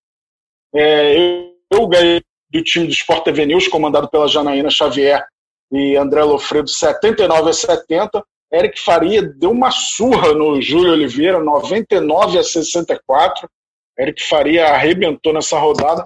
[0.74, 5.24] É, eu, eu ganhei do time do Sport TV News, comandado pela Janaína Xavier
[5.72, 8.24] e André Lofredo, 79 a 70.
[8.53, 13.49] Eric Faria deu uma surra no Júlio Oliveira, 99 a 64.
[13.99, 16.05] Eric Faria arrebentou nessa rodada.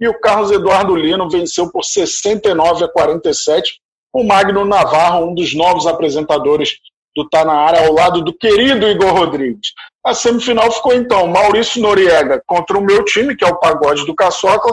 [0.00, 3.80] E o Carlos Eduardo Lino venceu por 69 a 47.
[4.12, 6.78] O Magno Navarro, um dos novos apresentadores
[7.16, 9.72] do Tá na Área, ao lado do querido Igor Rodrigues.
[10.04, 14.14] A semifinal ficou então Maurício Noriega contra o meu time, que é o Pagode do
[14.14, 14.70] Caçoca.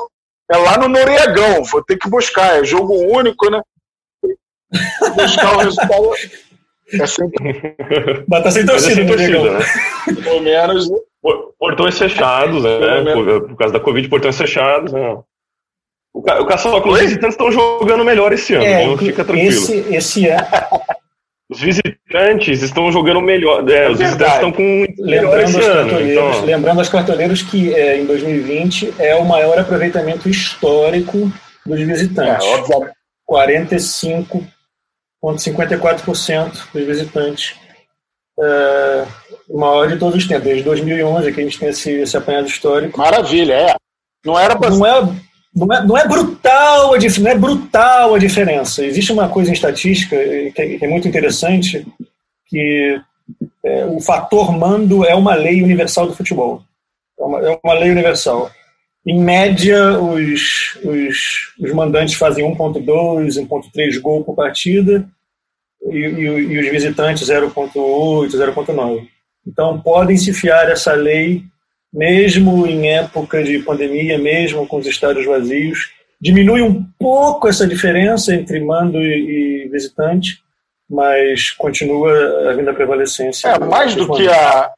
[0.51, 3.61] É lá no Noriegão, vou ter que buscar, é jogo único, né?
[5.15, 6.11] Buscar o resultado
[6.93, 7.75] é sempre...
[8.27, 9.59] Mas tá sem torcida, sem torcida né?
[10.23, 10.89] Pelo menos.
[11.57, 13.13] Portões fechados, né?
[13.13, 14.93] Por, por, causa da Covid, portões fechados.
[14.93, 15.17] Né?
[16.13, 19.49] O, o Caçoca, os visitantes estão jogando melhor esse ano, é, então fica tranquilo.
[19.49, 20.45] Esse, esse ano.
[21.49, 23.67] Os visitantes estão jogando melhor.
[23.69, 26.01] É, os visitantes estão com lembrando esse ano.
[26.01, 26.45] Então...
[26.45, 31.31] Lembrando aos cartoleiros que é, em 2020 é o maior aproveitamento histórico
[31.65, 32.45] dos visitantes.
[32.47, 32.91] É, óbvio.
[33.25, 34.43] 45
[35.23, 37.55] 54% dos visitantes.
[38.37, 39.05] É,
[39.49, 42.47] o maior de todos os tempos, desde 2011 que a gente tem esse, esse apanhado
[42.47, 42.97] histórico.
[42.97, 43.75] Maravilha, é.
[44.25, 44.69] Não era pra...
[44.69, 45.01] não, é,
[45.55, 48.85] não é, não é brutal a não é brutal a diferença.
[48.85, 51.85] Existe uma coisa em estatística que é, que é muito interessante
[52.47, 53.01] que
[53.63, 56.61] é, o fator mando é uma lei universal do futebol.
[57.19, 58.51] É uma, é uma lei universal.
[59.07, 65.07] Em média, os, os, os mandantes fazem 1.2, 1.3 gol por partida
[65.91, 67.73] e, e, e os visitantes 0.8,
[68.29, 69.07] 0.9.
[69.47, 71.43] Então, podem se fiar essa lei
[71.95, 75.93] mesmo em época de pandemia, mesmo com os estádios vazios.
[76.19, 80.43] Diminui um pouco essa diferença entre mando e, visitante,
[80.89, 83.47] mas continua havendo a prevalecência.
[83.47, 84.73] É, mais do que a.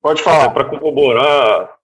[0.00, 0.50] Pode falar.
[0.50, 1.75] Para corroborar.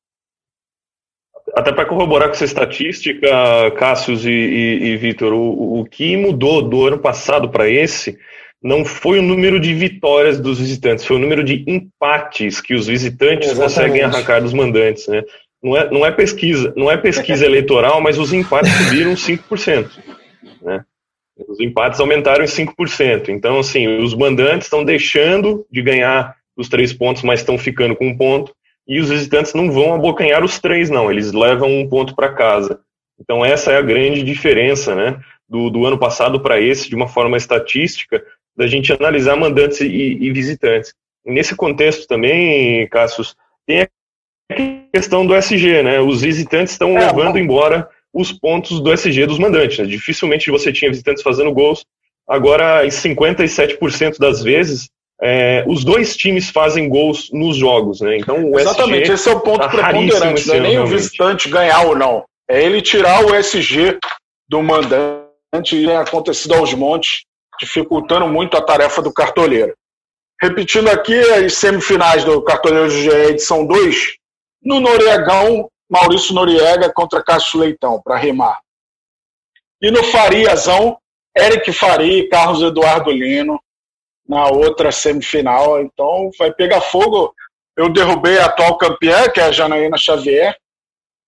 [1.54, 3.28] Até para corroborar com essa estatística,
[3.76, 8.18] Cássius e, e, e Vitor, o, o que mudou do ano passado para esse
[8.62, 12.86] não foi o número de vitórias dos visitantes, foi o número de empates que os
[12.86, 13.74] visitantes Exatamente.
[13.74, 15.22] conseguem arrancar dos mandantes, né?
[15.62, 19.90] Não é, não é pesquisa, não é pesquisa eleitoral, mas os empates subiram 5%,
[20.62, 20.84] né?
[21.48, 23.28] Os empates aumentaram em 5%.
[23.28, 28.06] Então, assim, os mandantes estão deixando de ganhar os três pontos, mas estão ficando com
[28.06, 28.54] um ponto.
[28.86, 31.10] E os visitantes não vão abocanhar os três, não.
[31.10, 32.80] Eles levam um ponto para casa.
[33.20, 35.20] Então, essa é a grande diferença, né?
[35.48, 38.24] Do, do ano passado para esse, de uma forma estatística,
[38.56, 40.94] da gente analisar mandantes e, e visitantes.
[41.24, 43.88] E nesse contexto também, Cassius, tem a
[44.92, 46.00] questão do SG, né?
[46.00, 49.78] Os visitantes estão é, levando embora os pontos do SG dos mandantes.
[49.78, 49.86] Né?
[49.86, 51.84] Dificilmente você tinha visitantes fazendo gols.
[52.28, 58.18] Agora, em 57% das vezes, é, os dois times fazem gols nos jogos, né?
[58.18, 61.48] Então o Exatamente, SG esse é o ponto tá preponderante, não é nem o visitante
[61.48, 62.24] ganhar ou não.
[62.48, 63.98] É ele tirar o SG
[64.48, 65.22] do mandante
[65.76, 67.22] e tem acontecido aos montes
[67.60, 69.74] dificultando muito a tarefa do cartoleiro.
[70.42, 74.16] Repetindo aqui as semifinais do Cartoleiro de edição 2,
[74.64, 78.58] no Noriegão, Maurício Noriega contra Cássio Leitão, para rimar.
[79.80, 80.98] E no Fariazão,
[81.36, 83.60] Eric Faria e Carlos Eduardo Lino,
[84.28, 85.80] na outra semifinal.
[85.80, 87.34] Então vai pegar fogo.
[87.76, 90.54] Eu derrubei a atual campeã, que é a Janaína Xavier,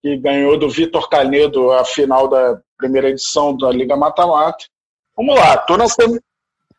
[0.02, 4.64] que ganhou do Vitor Canedo a final da primeira edição da Liga Mata-Mata.
[5.16, 6.20] Vamos lá, tô na sem...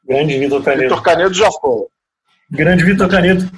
[0.07, 0.83] Grande Vitor Canedo.
[0.83, 1.87] Vitor Canedo já foi.
[2.51, 3.49] Grande Vitor Canedo.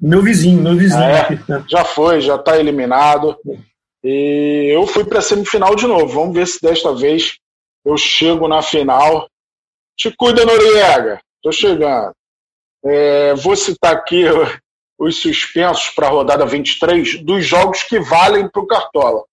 [0.00, 1.02] Meu vizinho, meu vizinho.
[1.02, 1.64] É, né?
[1.68, 3.36] Já foi, já está eliminado.
[4.04, 6.06] E eu fui para a semifinal de novo.
[6.06, 7.36] Vamos ver se desta vez
[7.84, 9.28] eu chego na final.
[9.96, 11.20] Te cuida, Noriega.
[11.38, 12.12] Estou chegando.
[12.84, 14.24] É, vou citar aqui
[14.98, 19.24] os suspensos para a rodada 23 dos jogos que valem para o Cartola.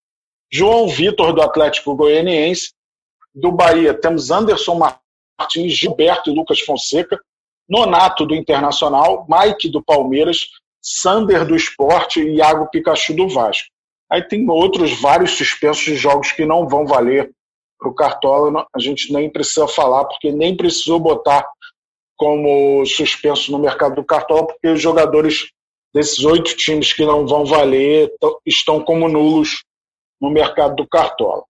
[0.52, 2.72] João Vitor, do Atlético Goianiense,
[3.34, 4.80] do Bahia temos Anderson
[5.38, 7.20] Martins, Gilberto e Lucas Fonseca.
[7.68, 10.50] Nonato do Internacional, Mike do Palmeiras,
[10.82, 13.70] Sander do Esporte e Iago Pikachu do Vasco.
[14.12, 17.32] Aí tem outros vários suspensos de jogos que não vão valer
[17.80, 18.68] para o Cartola.
[18.74, 21.44] A gente nem precisa falar, porque nem precisou botar
[22.18, 25.50] como suspenso no mercado do Cartola, porque os jogadores
[25.94, 28.12] desses oito times que não vão valer
[28.46, 29.64] estão como nulos
[30.22, 31.44] no mercado do Cartola.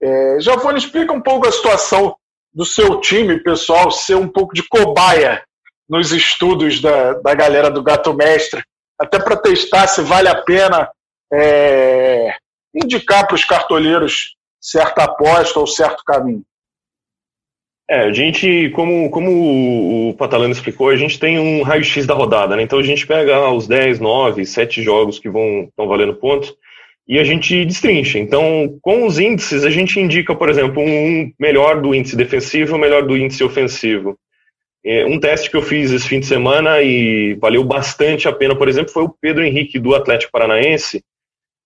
[0.00, 2.16] É, Giovanni, explica um pouco a situação
[2.52, 5.42] do seu time, pessoal, ser um pouco de cobaia
[5.88, 8.62] nos estudos da, da galera do Gato Mestre,
[8.98, 10.90] até para testar se vale a pena
[11.32, 12.34] é,
[12.74, 16.44] indicar para os cartoleiros certa aposta ou certo caminho.
[17.90, 22.54] É, a gente, como, como o Patalano explicou, a gente tem um raio-x da rodada,
[22.54, 22.62] né?
[22.62, 26.54] Então a gente pega os 10, 9, 7 jogos que vão estão valendo pontos
[27.08, 28.18] e a gente destrincha.
[28.18, 32.78] Então, com os índices, a gente indica, por exemplo, um melhor do índice defensivo um
[32.78, 34.18] melhor do índice ofensivo.
[34.84, 38.54] É, um teste que eu fiz esse fim de semana e valeu bastante a pena,
[38.54, 41.02] por exemplo, foi o Pedro Henrique do Atlético Paranaense,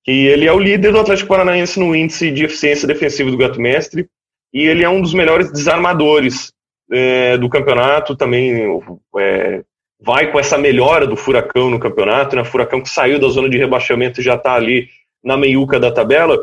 [0.04, 3.60] que ele é o líder do Atlético Paranaense no índice de eficiência defensiva do Gato
[3.60, 4.06] Mestre
[4.52, 6.52] e ele é um dos melhores desarmadores
[6.90, 8.16] é, do campeonato.
[8.16, 8.80] Também
[9.18, 9.62] é,
[10.00, 12.44] vai com essa melhora do Furacão no campeonato, né?
[12.44, 14.88] Furacão que saiu da zona de rebaixamento e já está ali
[15.24, 16.38] na meiuca da tabela.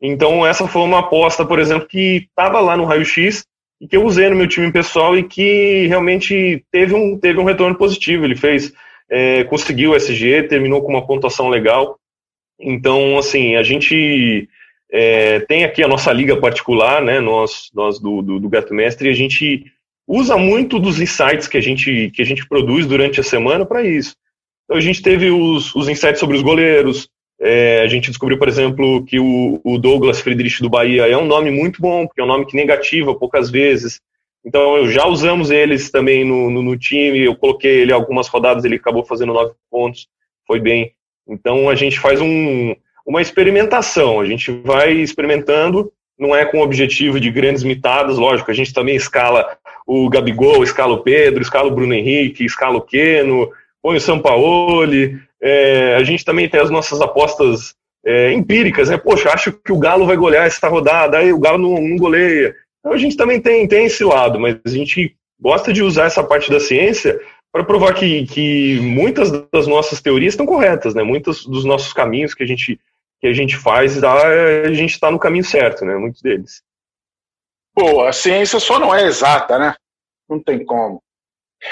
[0.00, 3.44] Então, essa foi uma aposta, por exemplo, que estava lá no raio-x
[3.80, 7.44] e que eu usei no meu time pessoal e que realmente teve um, teve um
[7.44, 8.24] retorno positivo.
[8.24, 8.72] Ele fez,
[9.08, 11.98] é, conseguiu o SG, terminou com uma pontuação legal.
[12.58, 14.48] Então, assim, a gente
[14.92, 19.08] é, tem aqui a nossa liga particular, né, nós, nós do, do, do Gato Mestre,
[19.08, 19.64] e a gente
[20.06, 23.82] usa muito dos insights que a gente, que a gente produz durante a semana para
[23.82, 24.14] isso.
[24.64, 27.08] Então, a gente teve os, os insights sobre os goleiros,
[27.44, 31.26] é, a gente descobriu, por exemplo, que o, o, Douglas Friedrich do Bahia é um
[31.26, 34.00] nome muito bom, porque é um nome que negativa poucas vezes.
[34.44, 37.18] Então, já usamos eles também no, no, no, time.
[37.18, 40.06] Eu coloquei ele algumas rodadas, ele acabou fazendo nove pontos,
[40.46, 40.92] foi bem.
[41.26, 42.76] Então, a gente faz um.
[43.06, 44.20] Uma experimentação.
[44.20, 48.72] A gente vai experimentando, não é com o objetivo de grandes mitadas, lógico, a gente
[48.72, 53.50] também escala o Gabigol, escala o Pedro, escala o Bruno Henrique, escala o Queno,
[53.82, 57.74] põe o Sampaoli, é, a gente também tem as nossas apostas
[58.04, 58.96] é, empíricas, né?
[58.96, 62.54] Poxa, acho que o Galo vai golear essa rodada, aí o Galo não, não goleia.
[62.80, 66.22] Então a gente também tem, tem esse lado, mas a gente gosta de usar essa
[66.22, 67.20] parte da ciência
[67.52, 71.02] para provar que, que muitas das nossas teorias estão corretas, né?
[71.02, 72.80] Muitos dos nossos caminhos que a gente,
[73.22, 75.94] que a gente faz, a gente está no caminho certo, né?
[75.94, 76.60] Muitos deles.
[77.72, 79.76] Pô, a ciência só não é exata, né?
[80.28, 81.00] Não tem como.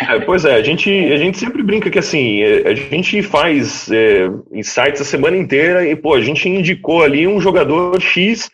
[0.01, 3.91] É, pois é, a gente, a gente sempre brinca que assim, é, a gente faz
[3.91, 8.49] é, insights a semana inteira e, pô, a gente indicou ali um jogador X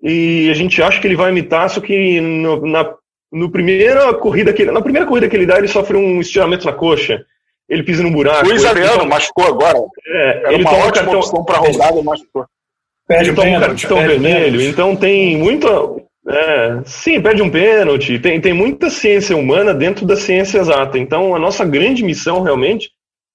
[0.00, 2.94] e a gente acha que ele vai imitar, só que no, na
[3.32, 6.72] no primeira corrida que na primeira corrida que ele dá, ele sofre um estiramento na
[6.72, 7.26] coxa.
[7.68, 8.48] Ele pisa num buraco.
[8.48, 9.78] Luiz Ariano machucou agora.
[10.06, 12.46] É, Era ele uma ótima cartão, opção para rodada, machucou.
[13.06, 15.68] Perde ele toma um cartão vermelho, então tem muita.
[16.28, 18.18] É, sim, perde um pênalti.
[18.18, 20.98] Tem, tem muita ciência humana dentro da ciência exata.
[20.98, 22.90] Então, a nossa grande missão realmente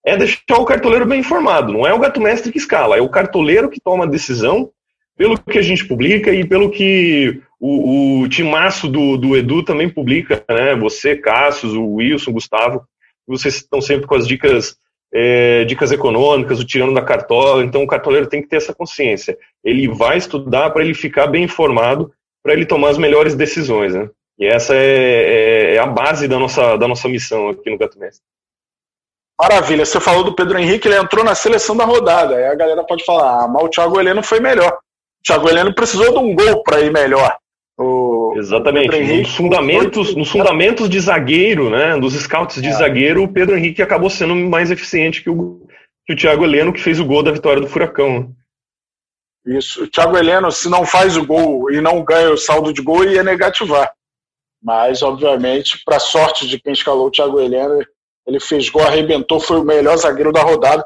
[0.06, 1.74] é deixar o cartoleiro bem informado.
[1.74, 4.70] Não é o gato mestre que escala, é o cartoleiro que toma a decisão
[5.18, 9.90] pelo que a gente publica e pelo que o, o timaço do, do Edu também
[9.90, 10.76] publica, né?
[10.76, 12.84] Você, Cassius, o Wilson, o Gustavo,
[13.28, 14.78] vocês estão sempre com as dicas
[15.14, 19.38] é, dicas econômicas, o tirando da cartola, então o cartoleiro tem que ter essa consciência.
[19.64, 22.12] Ele vai estudar para ele ficar bem informado,
[22.42, 24.10] para ele tomar as melhores decisões, né?
[24.40, 28.00] E essa é, é, é, a base da nossa, da nossa missão aqui no Gato
[28.00, 28.24] Mestre.
[29.40, 32.36] Maravilha, você falou do Pedro Henrique, ele entrou na seleção da rodada.
[32.36, 34.78] Aí a galera pode falar, ah, mas o Thiago Heleno foi melhor.
[35.26, 37.38] Thiago Heleno precisou de um gol para ir melhor.
[37.78, 38.96] O, Exatamente.
[38.96, 41.98] O nos fundamentos, nos fundamentos de zagueiro, né?
[41.98, 42.74] Dos scouts de é.
[42.74, 45.66] zagueiro, o Pedro Henrique acabou sendo mais eficiente que o,
[46.06, 48.34] que o Thiago Heleno, que fez o gol da vitória do Furacão.
[49.46, 49.84] Isso.
[49.84, 53.04] O Thiago Heleno, se não faz o gol e não ganha o saldo de gol,
[53.04, 53.94] ia negativar.
[54.62, 57.86] Mas, obviamente, para sorte de quem escalou o Thiago Heleno,
[58.26, 60.86] ele fez gol, arrebentou, foi o melhor zagueiro da rodada.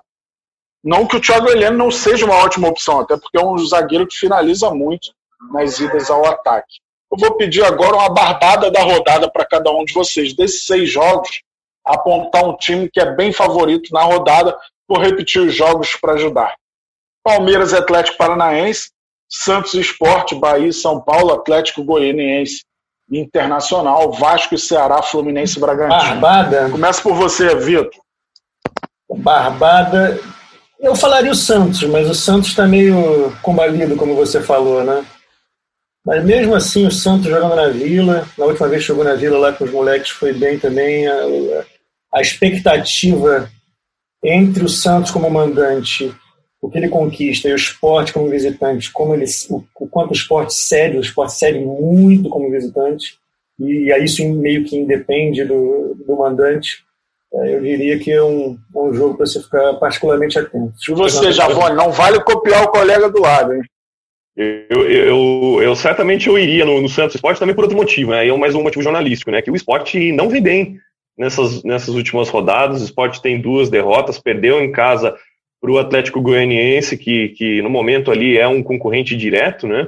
[0.83, 4.07] Não que o Thiago Heleno não seja uma ótima opção, até porque é um zagueiro
[4.07, 5.13] que finaliza muito
[5.51, 6.79] nas idas ao ataque.
[7.11, 10.35] Eu vou pedir agora uma barbada da rodada para cada um de vocês.
[10.35, 11.41] Desses seis jogos,
[11.85, 14.57] apontar um time que é bem favorito na rodada.
[14.87, 16.55] Vou repetir os jogos para ajudar.
[17.23, 18.89] Palmeiras Atlético Paranaense,
[19.29, 22.63] Santos Esporte, Bahia São Paulo, Atlético Goianiense
[23.11, 26.19] Internacional, Vasco e Ceará, Fluminense e Bragantino.
[26.19, 26.69] Barbada.
[26.69, 28.01] Começa por você, Vitor.
[29.09, 30.19] Barbada
[30.79, 35.03] eu falaria o Santos, mas o Santos está meio combalido, como você falou, né?
[36.07, 39.37] Mas mesmo assim, o Santos jogando na Vila, na última vez que jogou na Vila
[39.37, 41.05] lá com os moleques foi bem também.
[41.05, 41.19] A,
[42.13, 43.49] a expectativa
[44.23, 46.15] entre o Santos como mandante,
[46.61, 50.13] o que ele conquista, e o esporte como visitante, como ele, o, o quanto o
[50.13, 53.17] esporte cede, o esporte cede muito como visitante,
[53.59, 56.85] e, e isso meio que independe do, do mandante.
[57.33, 60.71] É, eu diria que é um, é um jogo para você ficar particularmente atento.
[60.79, 63.61] Se você, Javone, não vale copiar o colega do lado, hein?
[64.37, 68.27] Eu, eu, eu, certamente eu iria no, no Santos Esporte também por outro motivo, né?
[68.27, 69.41] É mais um motivo jornalístico, né?
[69.41, 70.79] Que o esporte não vem bem
[71.17, 72.81] nessas, nessas últimas rodadas.
[72.81, 75.17] O esporte tem duas derrotas, perdeu em casa
[75.59, 79.87] para o Atlético Goianiense, que, que no momento ali é um concorrente direto, né?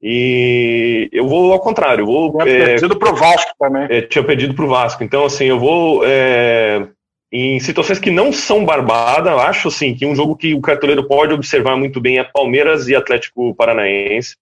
[0.00, 2.30] E eu vou ao contrário, eu vou.
[2.38, 3.86] Tinha é, perdido para o Vasco também.
[3.90, 5.02] É, tinha perdido para o Vasco.
[5.02, 6.02] Então, assim, eu vou.
[6.06, 6.86] É,
[7.32, 11.32] em situações que não são barbada, acho assim, que um jogo que o cartoleiro pode
[11.32, 14.36] observar muito bem é Palmeiras e Atlético Paranaense.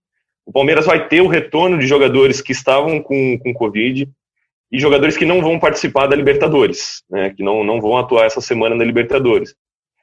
[0.47, 4.09] O Palmeiras vai ter o retorno de jogadores que estavam com, com Covid
[4.73, 8.41] e jogadores que não vão participar da Libertadores, né, que não, não vão atuar essa
[8.41, 9.55] semana na Libertadores.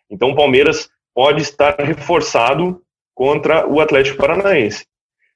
[0.10, 2.82] Então o Palmeiras pode estar reforçado
[3.16, 4.86] contra o Atlético Paranaense.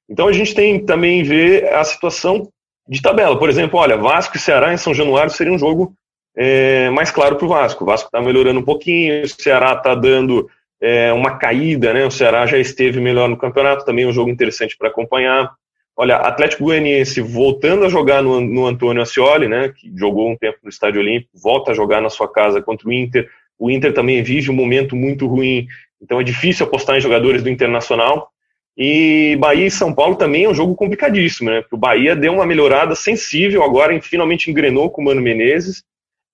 [0.07, 2.47] Então a gente tem também ver a situação
[2.87, 3.37] de tabela.
[3.37, 5.93] Por exemplo, olha, Vasco e Ceará em São Januário seria um jogo
[6.41, 7.83] é, mais claro para o Vasco.
[7.83, 10.49] O Vasco está melhorando um pouquinho, o Ceará está dando
[10.81, 12.05] é, uma caída, né?
[12.05, 15.51] O Ceará já esteve melhor no campeonato, também é um jogo interessante para acompanhar.
[15.97, 19.73] Olha, Atlético Goianiense voltando a jogar no, no Antônio Ascioli, né?
[19.75, 22.93] Que jogou um tempo no Estádio Olímpico, volta a jogar na sua casa contra o
[22.93, 23.29] Inter.
[23.59, 25.67] O Inter também vive um momento muito ruim,
[26.01, 28.29] então é difícil apostar em jogadores do Internacional.
[28.77, 31.59] E Bahia e São Paulo também é um jogo complicadíssimo, né?
[31.59, 35.83] Porque o Bahia deu uma melhorada sensível, agora finalmente engrenou com o Mano Menezes.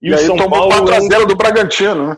[0.02, 2.18] E, e o São tomou Paulo 4x0 do Bragantino, né?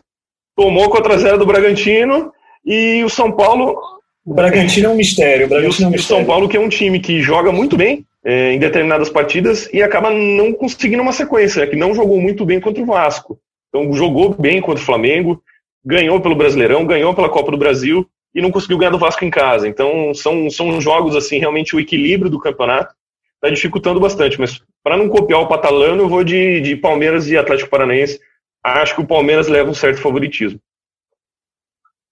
[0.56, 2.32] Tomou 4x0 do Bragantino
[2.64, 3.76] e o São Paulo.
[4.24, 5.46] O Bragantino é um mistério.
[5.46, 6.18] O, Bragantino é um mistério.
[6.18, 9.82] São Paulo, que é um time que joga muito bem é, em determinadas partidas e
[9.82, 11.66] acaba não conseguindo uma sequência, né?
[11.66, 13.38] que não jogou muito bem contra o Vasco.
[13.68, 15.42] Então jogou bem contra o Flamengo,
[15.84, 19.30] ganhou pelo Brasileirão, ganhou pela Copa do Brasil e não conseguiu ganhar do Vasco em
[19.30, 19.68] casa.
[19.68, 22.94] Então são, são jogos assim, realmente o equilíbrio do campeonato
[23.38, 24.38] está dificultando bastante.
[24.38, 28.20] Mas para não copiar o Patalano, eu vou de, de Palmeiras e Atlético Paranaense.
[28.62, 30.60] Acho que o Palmeiras leva um certo favoritismo.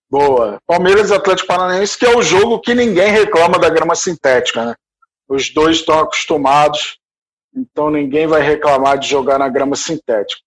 [0.08, 0.58] Boa.
[0.66, 4.74] Palmeiras e Atlético Paranaense, que é o jogo que ninguém reclama da grama sintética, né?
[5.28, 6.98] Os dois estão acostumados,
[7.54, 10.40] então ninguém vai reclamar de jogar na grama sintética.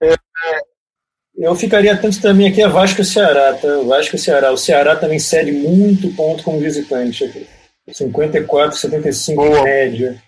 [0.00, 0.14] É,
[1.36, 3.68] eu ficaria atento também aqui a Vasco e Ceará, tá?
[3.84, 4.52] Vasco e Ceará.
[4.52, 7.46] O Ceará também cede muito ponto como visitante aqui.
[7.92, 9.62] 54, 75 Boa.
[9.62, 10.22] média.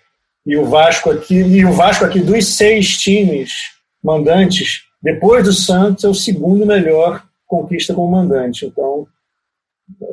[0.45, 3.51] E o Vasco aqui, e o Vasco aqui dos seis times
[4.03, 8.65] mandantes, depois do Santos, é o segundo melhor conquista como mandante.
[8.65, 9.07] Então,
[10.01, 10.05] é,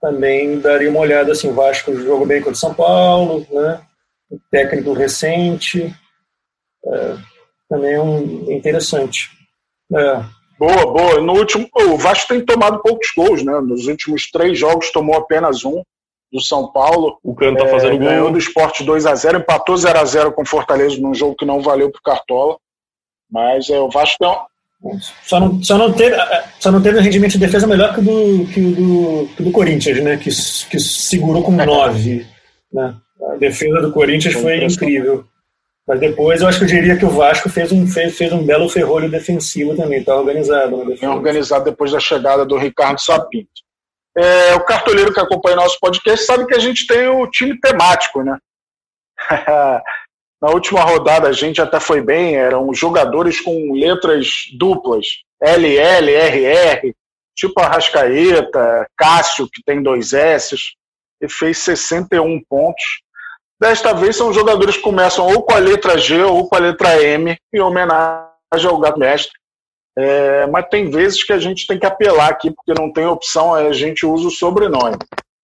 [0.00, 3.80] também daria uma olhada assim, o Vasco jogou bem contra o São Paulo, né?
[4.30, 5.94] O técnico recente,
[6.86, 7.16] é,
[7.68, 9.30] também é um interessante.
[9.94, 10.24] É.
[10.58, 11.20] Boa, boa.
[11.20, 13.60] No último, o Vasco tem tomado poucos gols, né?
[13.60, 15.82] Nos últimos três jogos tomou apenas um
[16.32, 17.18] do São Paulo.
[17.22, 18.08] O Cano tá é, fazendo gol.
[18.08, 21.36] Ganhou do Esporte 2 a 0 empatou 0 a 0 com o Fortaleza num jogo
[21.36, 22.56] que não valeu pro Cartola.
[23.30, 24.28] Mas é, o Vasco tem,
[25.24, 26.16] só não, só, não teve,
[26.60, 29.42] só não teve um rendimento de defesa melhor que o do, que o do, que
[29.42, 30.16] o do Corinthians, né?
[30.16, 32.26] Que, que segurou com 9.
[32.72, 32.94] Né?
[33.32, 35.24] A defesa do Corinthians foi incrível.
[35.86, 38.44] Mas depois eu acho que eu diria que o Vasco fez um, fez, fez um
[38.44, 40.84] belo ferrolho defensivo também, está organizado.
[40.84, 43.67] Bem organizado depois da chegada do Ricardo Sapinto.
[44.18, 48.22] É, o cartoleiro que acompanha nosso podcast sabe que a gente tem o time temático,
[48.24, 48.36] né?
[50.42, 55.06] Na última rodada a gente até foi bem, eram jogadores com letras duplas,
[55.40, 56.94] LL, RR,
[57.36, 60.56] tipo Arrascaeta, Cássio, que tem dois S,
[61.20, 62.82] e fez 61 pontos.
[63.60, 67.00] Desta vez são jogadores que começam ou com a letra G ou com a letra
[67.02, 68.28] M, em homenagem
[68.68, 69.37] ao gato mestre.
[69.98, 73.54] É, mas tem vezes que a gente tem que apelar aqui, porque não tem opção,
[73.54, 74.96] a gente usa o sobrenome.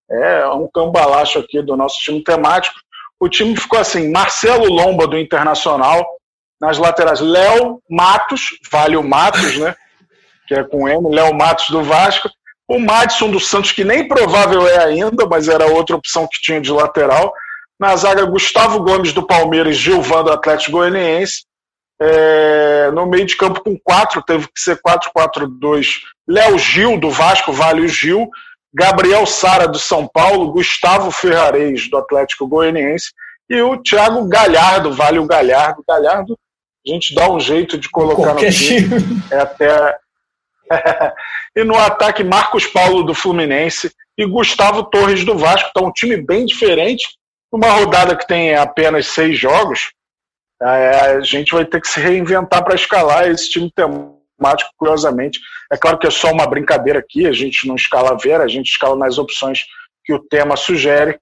[0.08, 2.78] É um cambalacho aqui do nosso time temático
[3.24, 6.06] o time ficou assim: Marcelo Lomba do Internacional,
[6.60, 9.74] nas laterais, Léo Matos, vale o Matos, né?
[10.46, 12.28] Que é com M, Léo Matos do Vasco,
[12.68, 16.60] o Madison do Santos, que nem provável é ainda, mas era outra opção que tinha
[16.60, 17.32] de lateral.
[17.80, 21.44] Na zaga, Gustavo Gomes do Palmeiras, Gilvan do Atlético Goianiense.
[22.06, 26.00] É, no meio de campo com quatro, teve que ser 4-4-2.
[26.28, 28.28] Léo Gil do Vasco, vale o Gil.
[28.74, 33.12] Gabriel Sara do São Paulo, Gustavo Ferrarez do Atlético Goianiense
[33.48, 35.84] e o Thiago Galhardo, vale o Galhardo.
[35.86, 36.36] Galhardo,
[36.86, 38.88] a gente dá um jeito de colocar Qualquer no time.
[39.30, 39.96] É até.
[41.56, 45.68] e no ataque, Marcos Paulo do Fluminense e Gustavo Torres do Vasco.
[45.70, 47.06] Então, um time bem diferente.
[47.52, 49.92] Uma rodada que tem apenas seis jogos,
[50.64, 55.38] a gente vai ter que se reinventar para escalar esse time temático, curiosamente.
[55.70, 58.48] É claro que é só uma brincadeira aqui, a gente não escala a Vera, a
[58.48, 59.64] gente escala nas opções
[60.04, 61.18] que o tema sugere,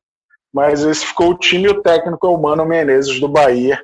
[0.52, 3.82] mas esse ficou o time e o técnico é o Mano Menezes do Bahia.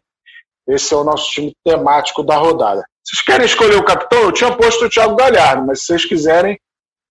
[0.69, 2.85] Esse é o nosso time temático da rodada.
[3.03, 4.25] Vocês querem escolher o capitão?
[4.25, 6.59] Eu tinha posto o Thiago Galhardo, mas se vocês quiserem,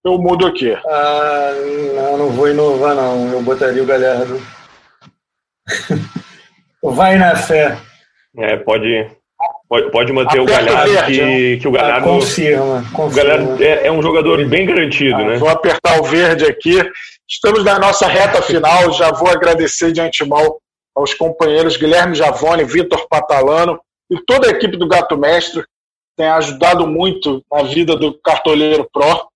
[0.05, 0.71] eu mudo aqui.
[0.71, 1.51] Ah,
[1.95, 3.31] não, não vou inovar, não.
[3.31, 4.39] Eu botaria o Galhardo.
[6.83, 7.77] Vai na fé.
[8.35, 9.09] É, pode,
[9.69, 13.05] Pode, pode manter o Galhardo, verde, que, que o Galhardo, ah, confirma, confirma.
[13.05, 15.37] O Galhardo é, é, um jogador bem garantido, ah, né?
[15.37, 16.81] Vou apertar o verde aqui.
[17.27, 18.93] Estamos na nossa reta final.
[18.93, 20.57] Já vou agradecer de antemão
[20.95, 25.63] aos companheiros Guilherme Javone, Vitor Patalano e toda a equipe do Gato Mestre.
[26.15, 29.27] Tem ajudado muito na vida do Cartoleiro Pro.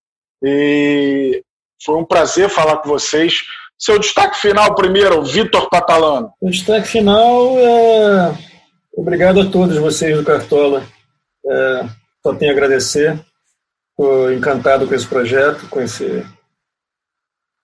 [0.42, 1.44] E
[1.84, 3.42] foi um prazer falar com vocês.
[3.78, 6.32] Seu destaque final primeiro, Vitor Patalano.
[6.40, 8.51] O destaque final é
[8.94, 10.84] Obrigado a todos vocês do Cartola.
[11.46, 11.82] É,
[12.22, 13.20] só tenho a agradecer.
[13.90, 16.26] Estou encantado com esse projeto, com esse,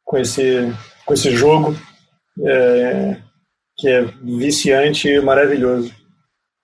[0.06, 0.74] com esse,
[1.06, 1.76] com esse jogo,
[2.46, 3.18] é,
[3.78, 5.94] que é viciante e maravilhoso.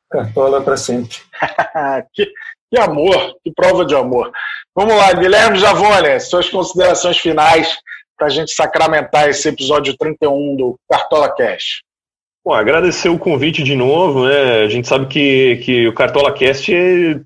[0.09, 1.18] Cartola para sempre.
[2.14, 2.32] que,
[2.72, 4.32] que amor, que prova de amor.
[4.76, 7.78] Vamos lá, Guilherme Javone, suas considerações finais
[8.18, 11.82] para a gente sacramentar esse episódio 31 do Cartola Cash.
[12.45, 14.63] Bom, agradecer o convite de novo, né?
[14.63, 16.69] A gente sabe que, que o Cartola Cast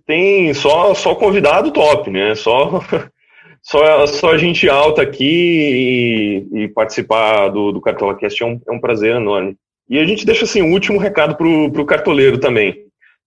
[0.06, 2.36] tem só, só convidado top, né?
[2.36, 2.84] Só,
[3.60, 8.72] só, só gente alta aqui e, e participar do, do Cartola Cast é um, é
[8.72, 9.56] um prazer enorme.
[9.90, 12.76] E a gente deixa assim um último recado pro, pro cartoleiro também,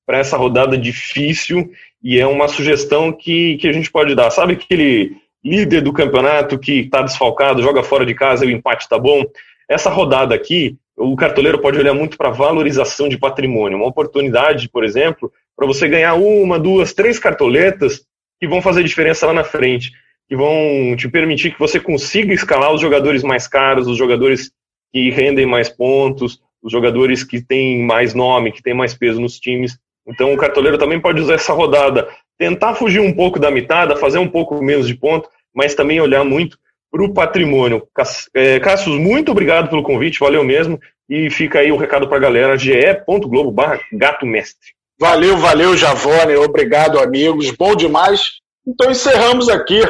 [0.07, 4.30] para essa rodada difícil e é uma sugestão que, que a gente pode dar.
[4.30, 8.88] Sabe aquele líder do campeonato que está desfalcado, joga fora de casa e o empate
[8.88, 9.24] tá bom?
[9.68, 13.79] Essa rodada aqui o cartoleiro pode olhar muito para valorização de patrimônio.
[13.79, 18.05] Uma oportunidade, por exemplo, para você ganhar uma, duas, três cartoletas
[18.39, 19.93] que vão fazer diferença lá na frente.
[20.29, 24.53] que vão te permitir que você consiga escalar os jogadores mais caros, os jogadores
[24.93, 29.41] que rendem mais pontos, os jogadores que têm mais nome, que têm mais peso nos
[29.41, 29.77] times.
[30.07, 34.19] Então o cartoleiro também pode usar essa rodada, tentar fugir um pouco da mitada, fazer
[34.19, 36.57] um pouco menos de ponto, mas também olhar muito
[36.91, 37.86] para o patrimônio.
[38.34, 40.78] É, Cassius, muito obrigado pelo convite, valeu mesmo.
[41.09, 43.55] E fica aí o recado para a galera, ge.globo
[43.93, 44.68] gato mestre.
[44.99, 48.34] Valeu, valeu, Javone, obrigado, amigos, bom demais.
[48.66, 49.80] Então encerramos aqui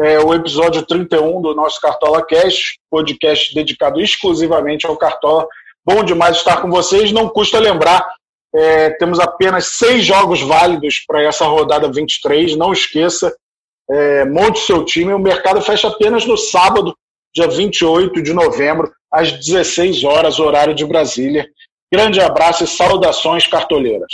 [0.00, 5.46] é, o episódio 31 do nosso Cartola Cash, podcast dedicado exclusivamente ao Cartola.
[5.84, 7.12] Bom demais estar com vocês.
[7.12, 8.06] Não custa lembrar,
[8.54, 12.56] é, temos apenas seis jogos válidos para essa rodada 23.
[12.56, 13.34] Não esqueça,
[13.90, 15.12] é, monte seu time.
[15.12, 16.94] O mercado fecha apenas no sábado,
[17.34, 21.46] dia 28 de novembro, às 16 horas, horário de Brasília.
[21.92, 24.12] Grande abraço e saudações cartoleiras.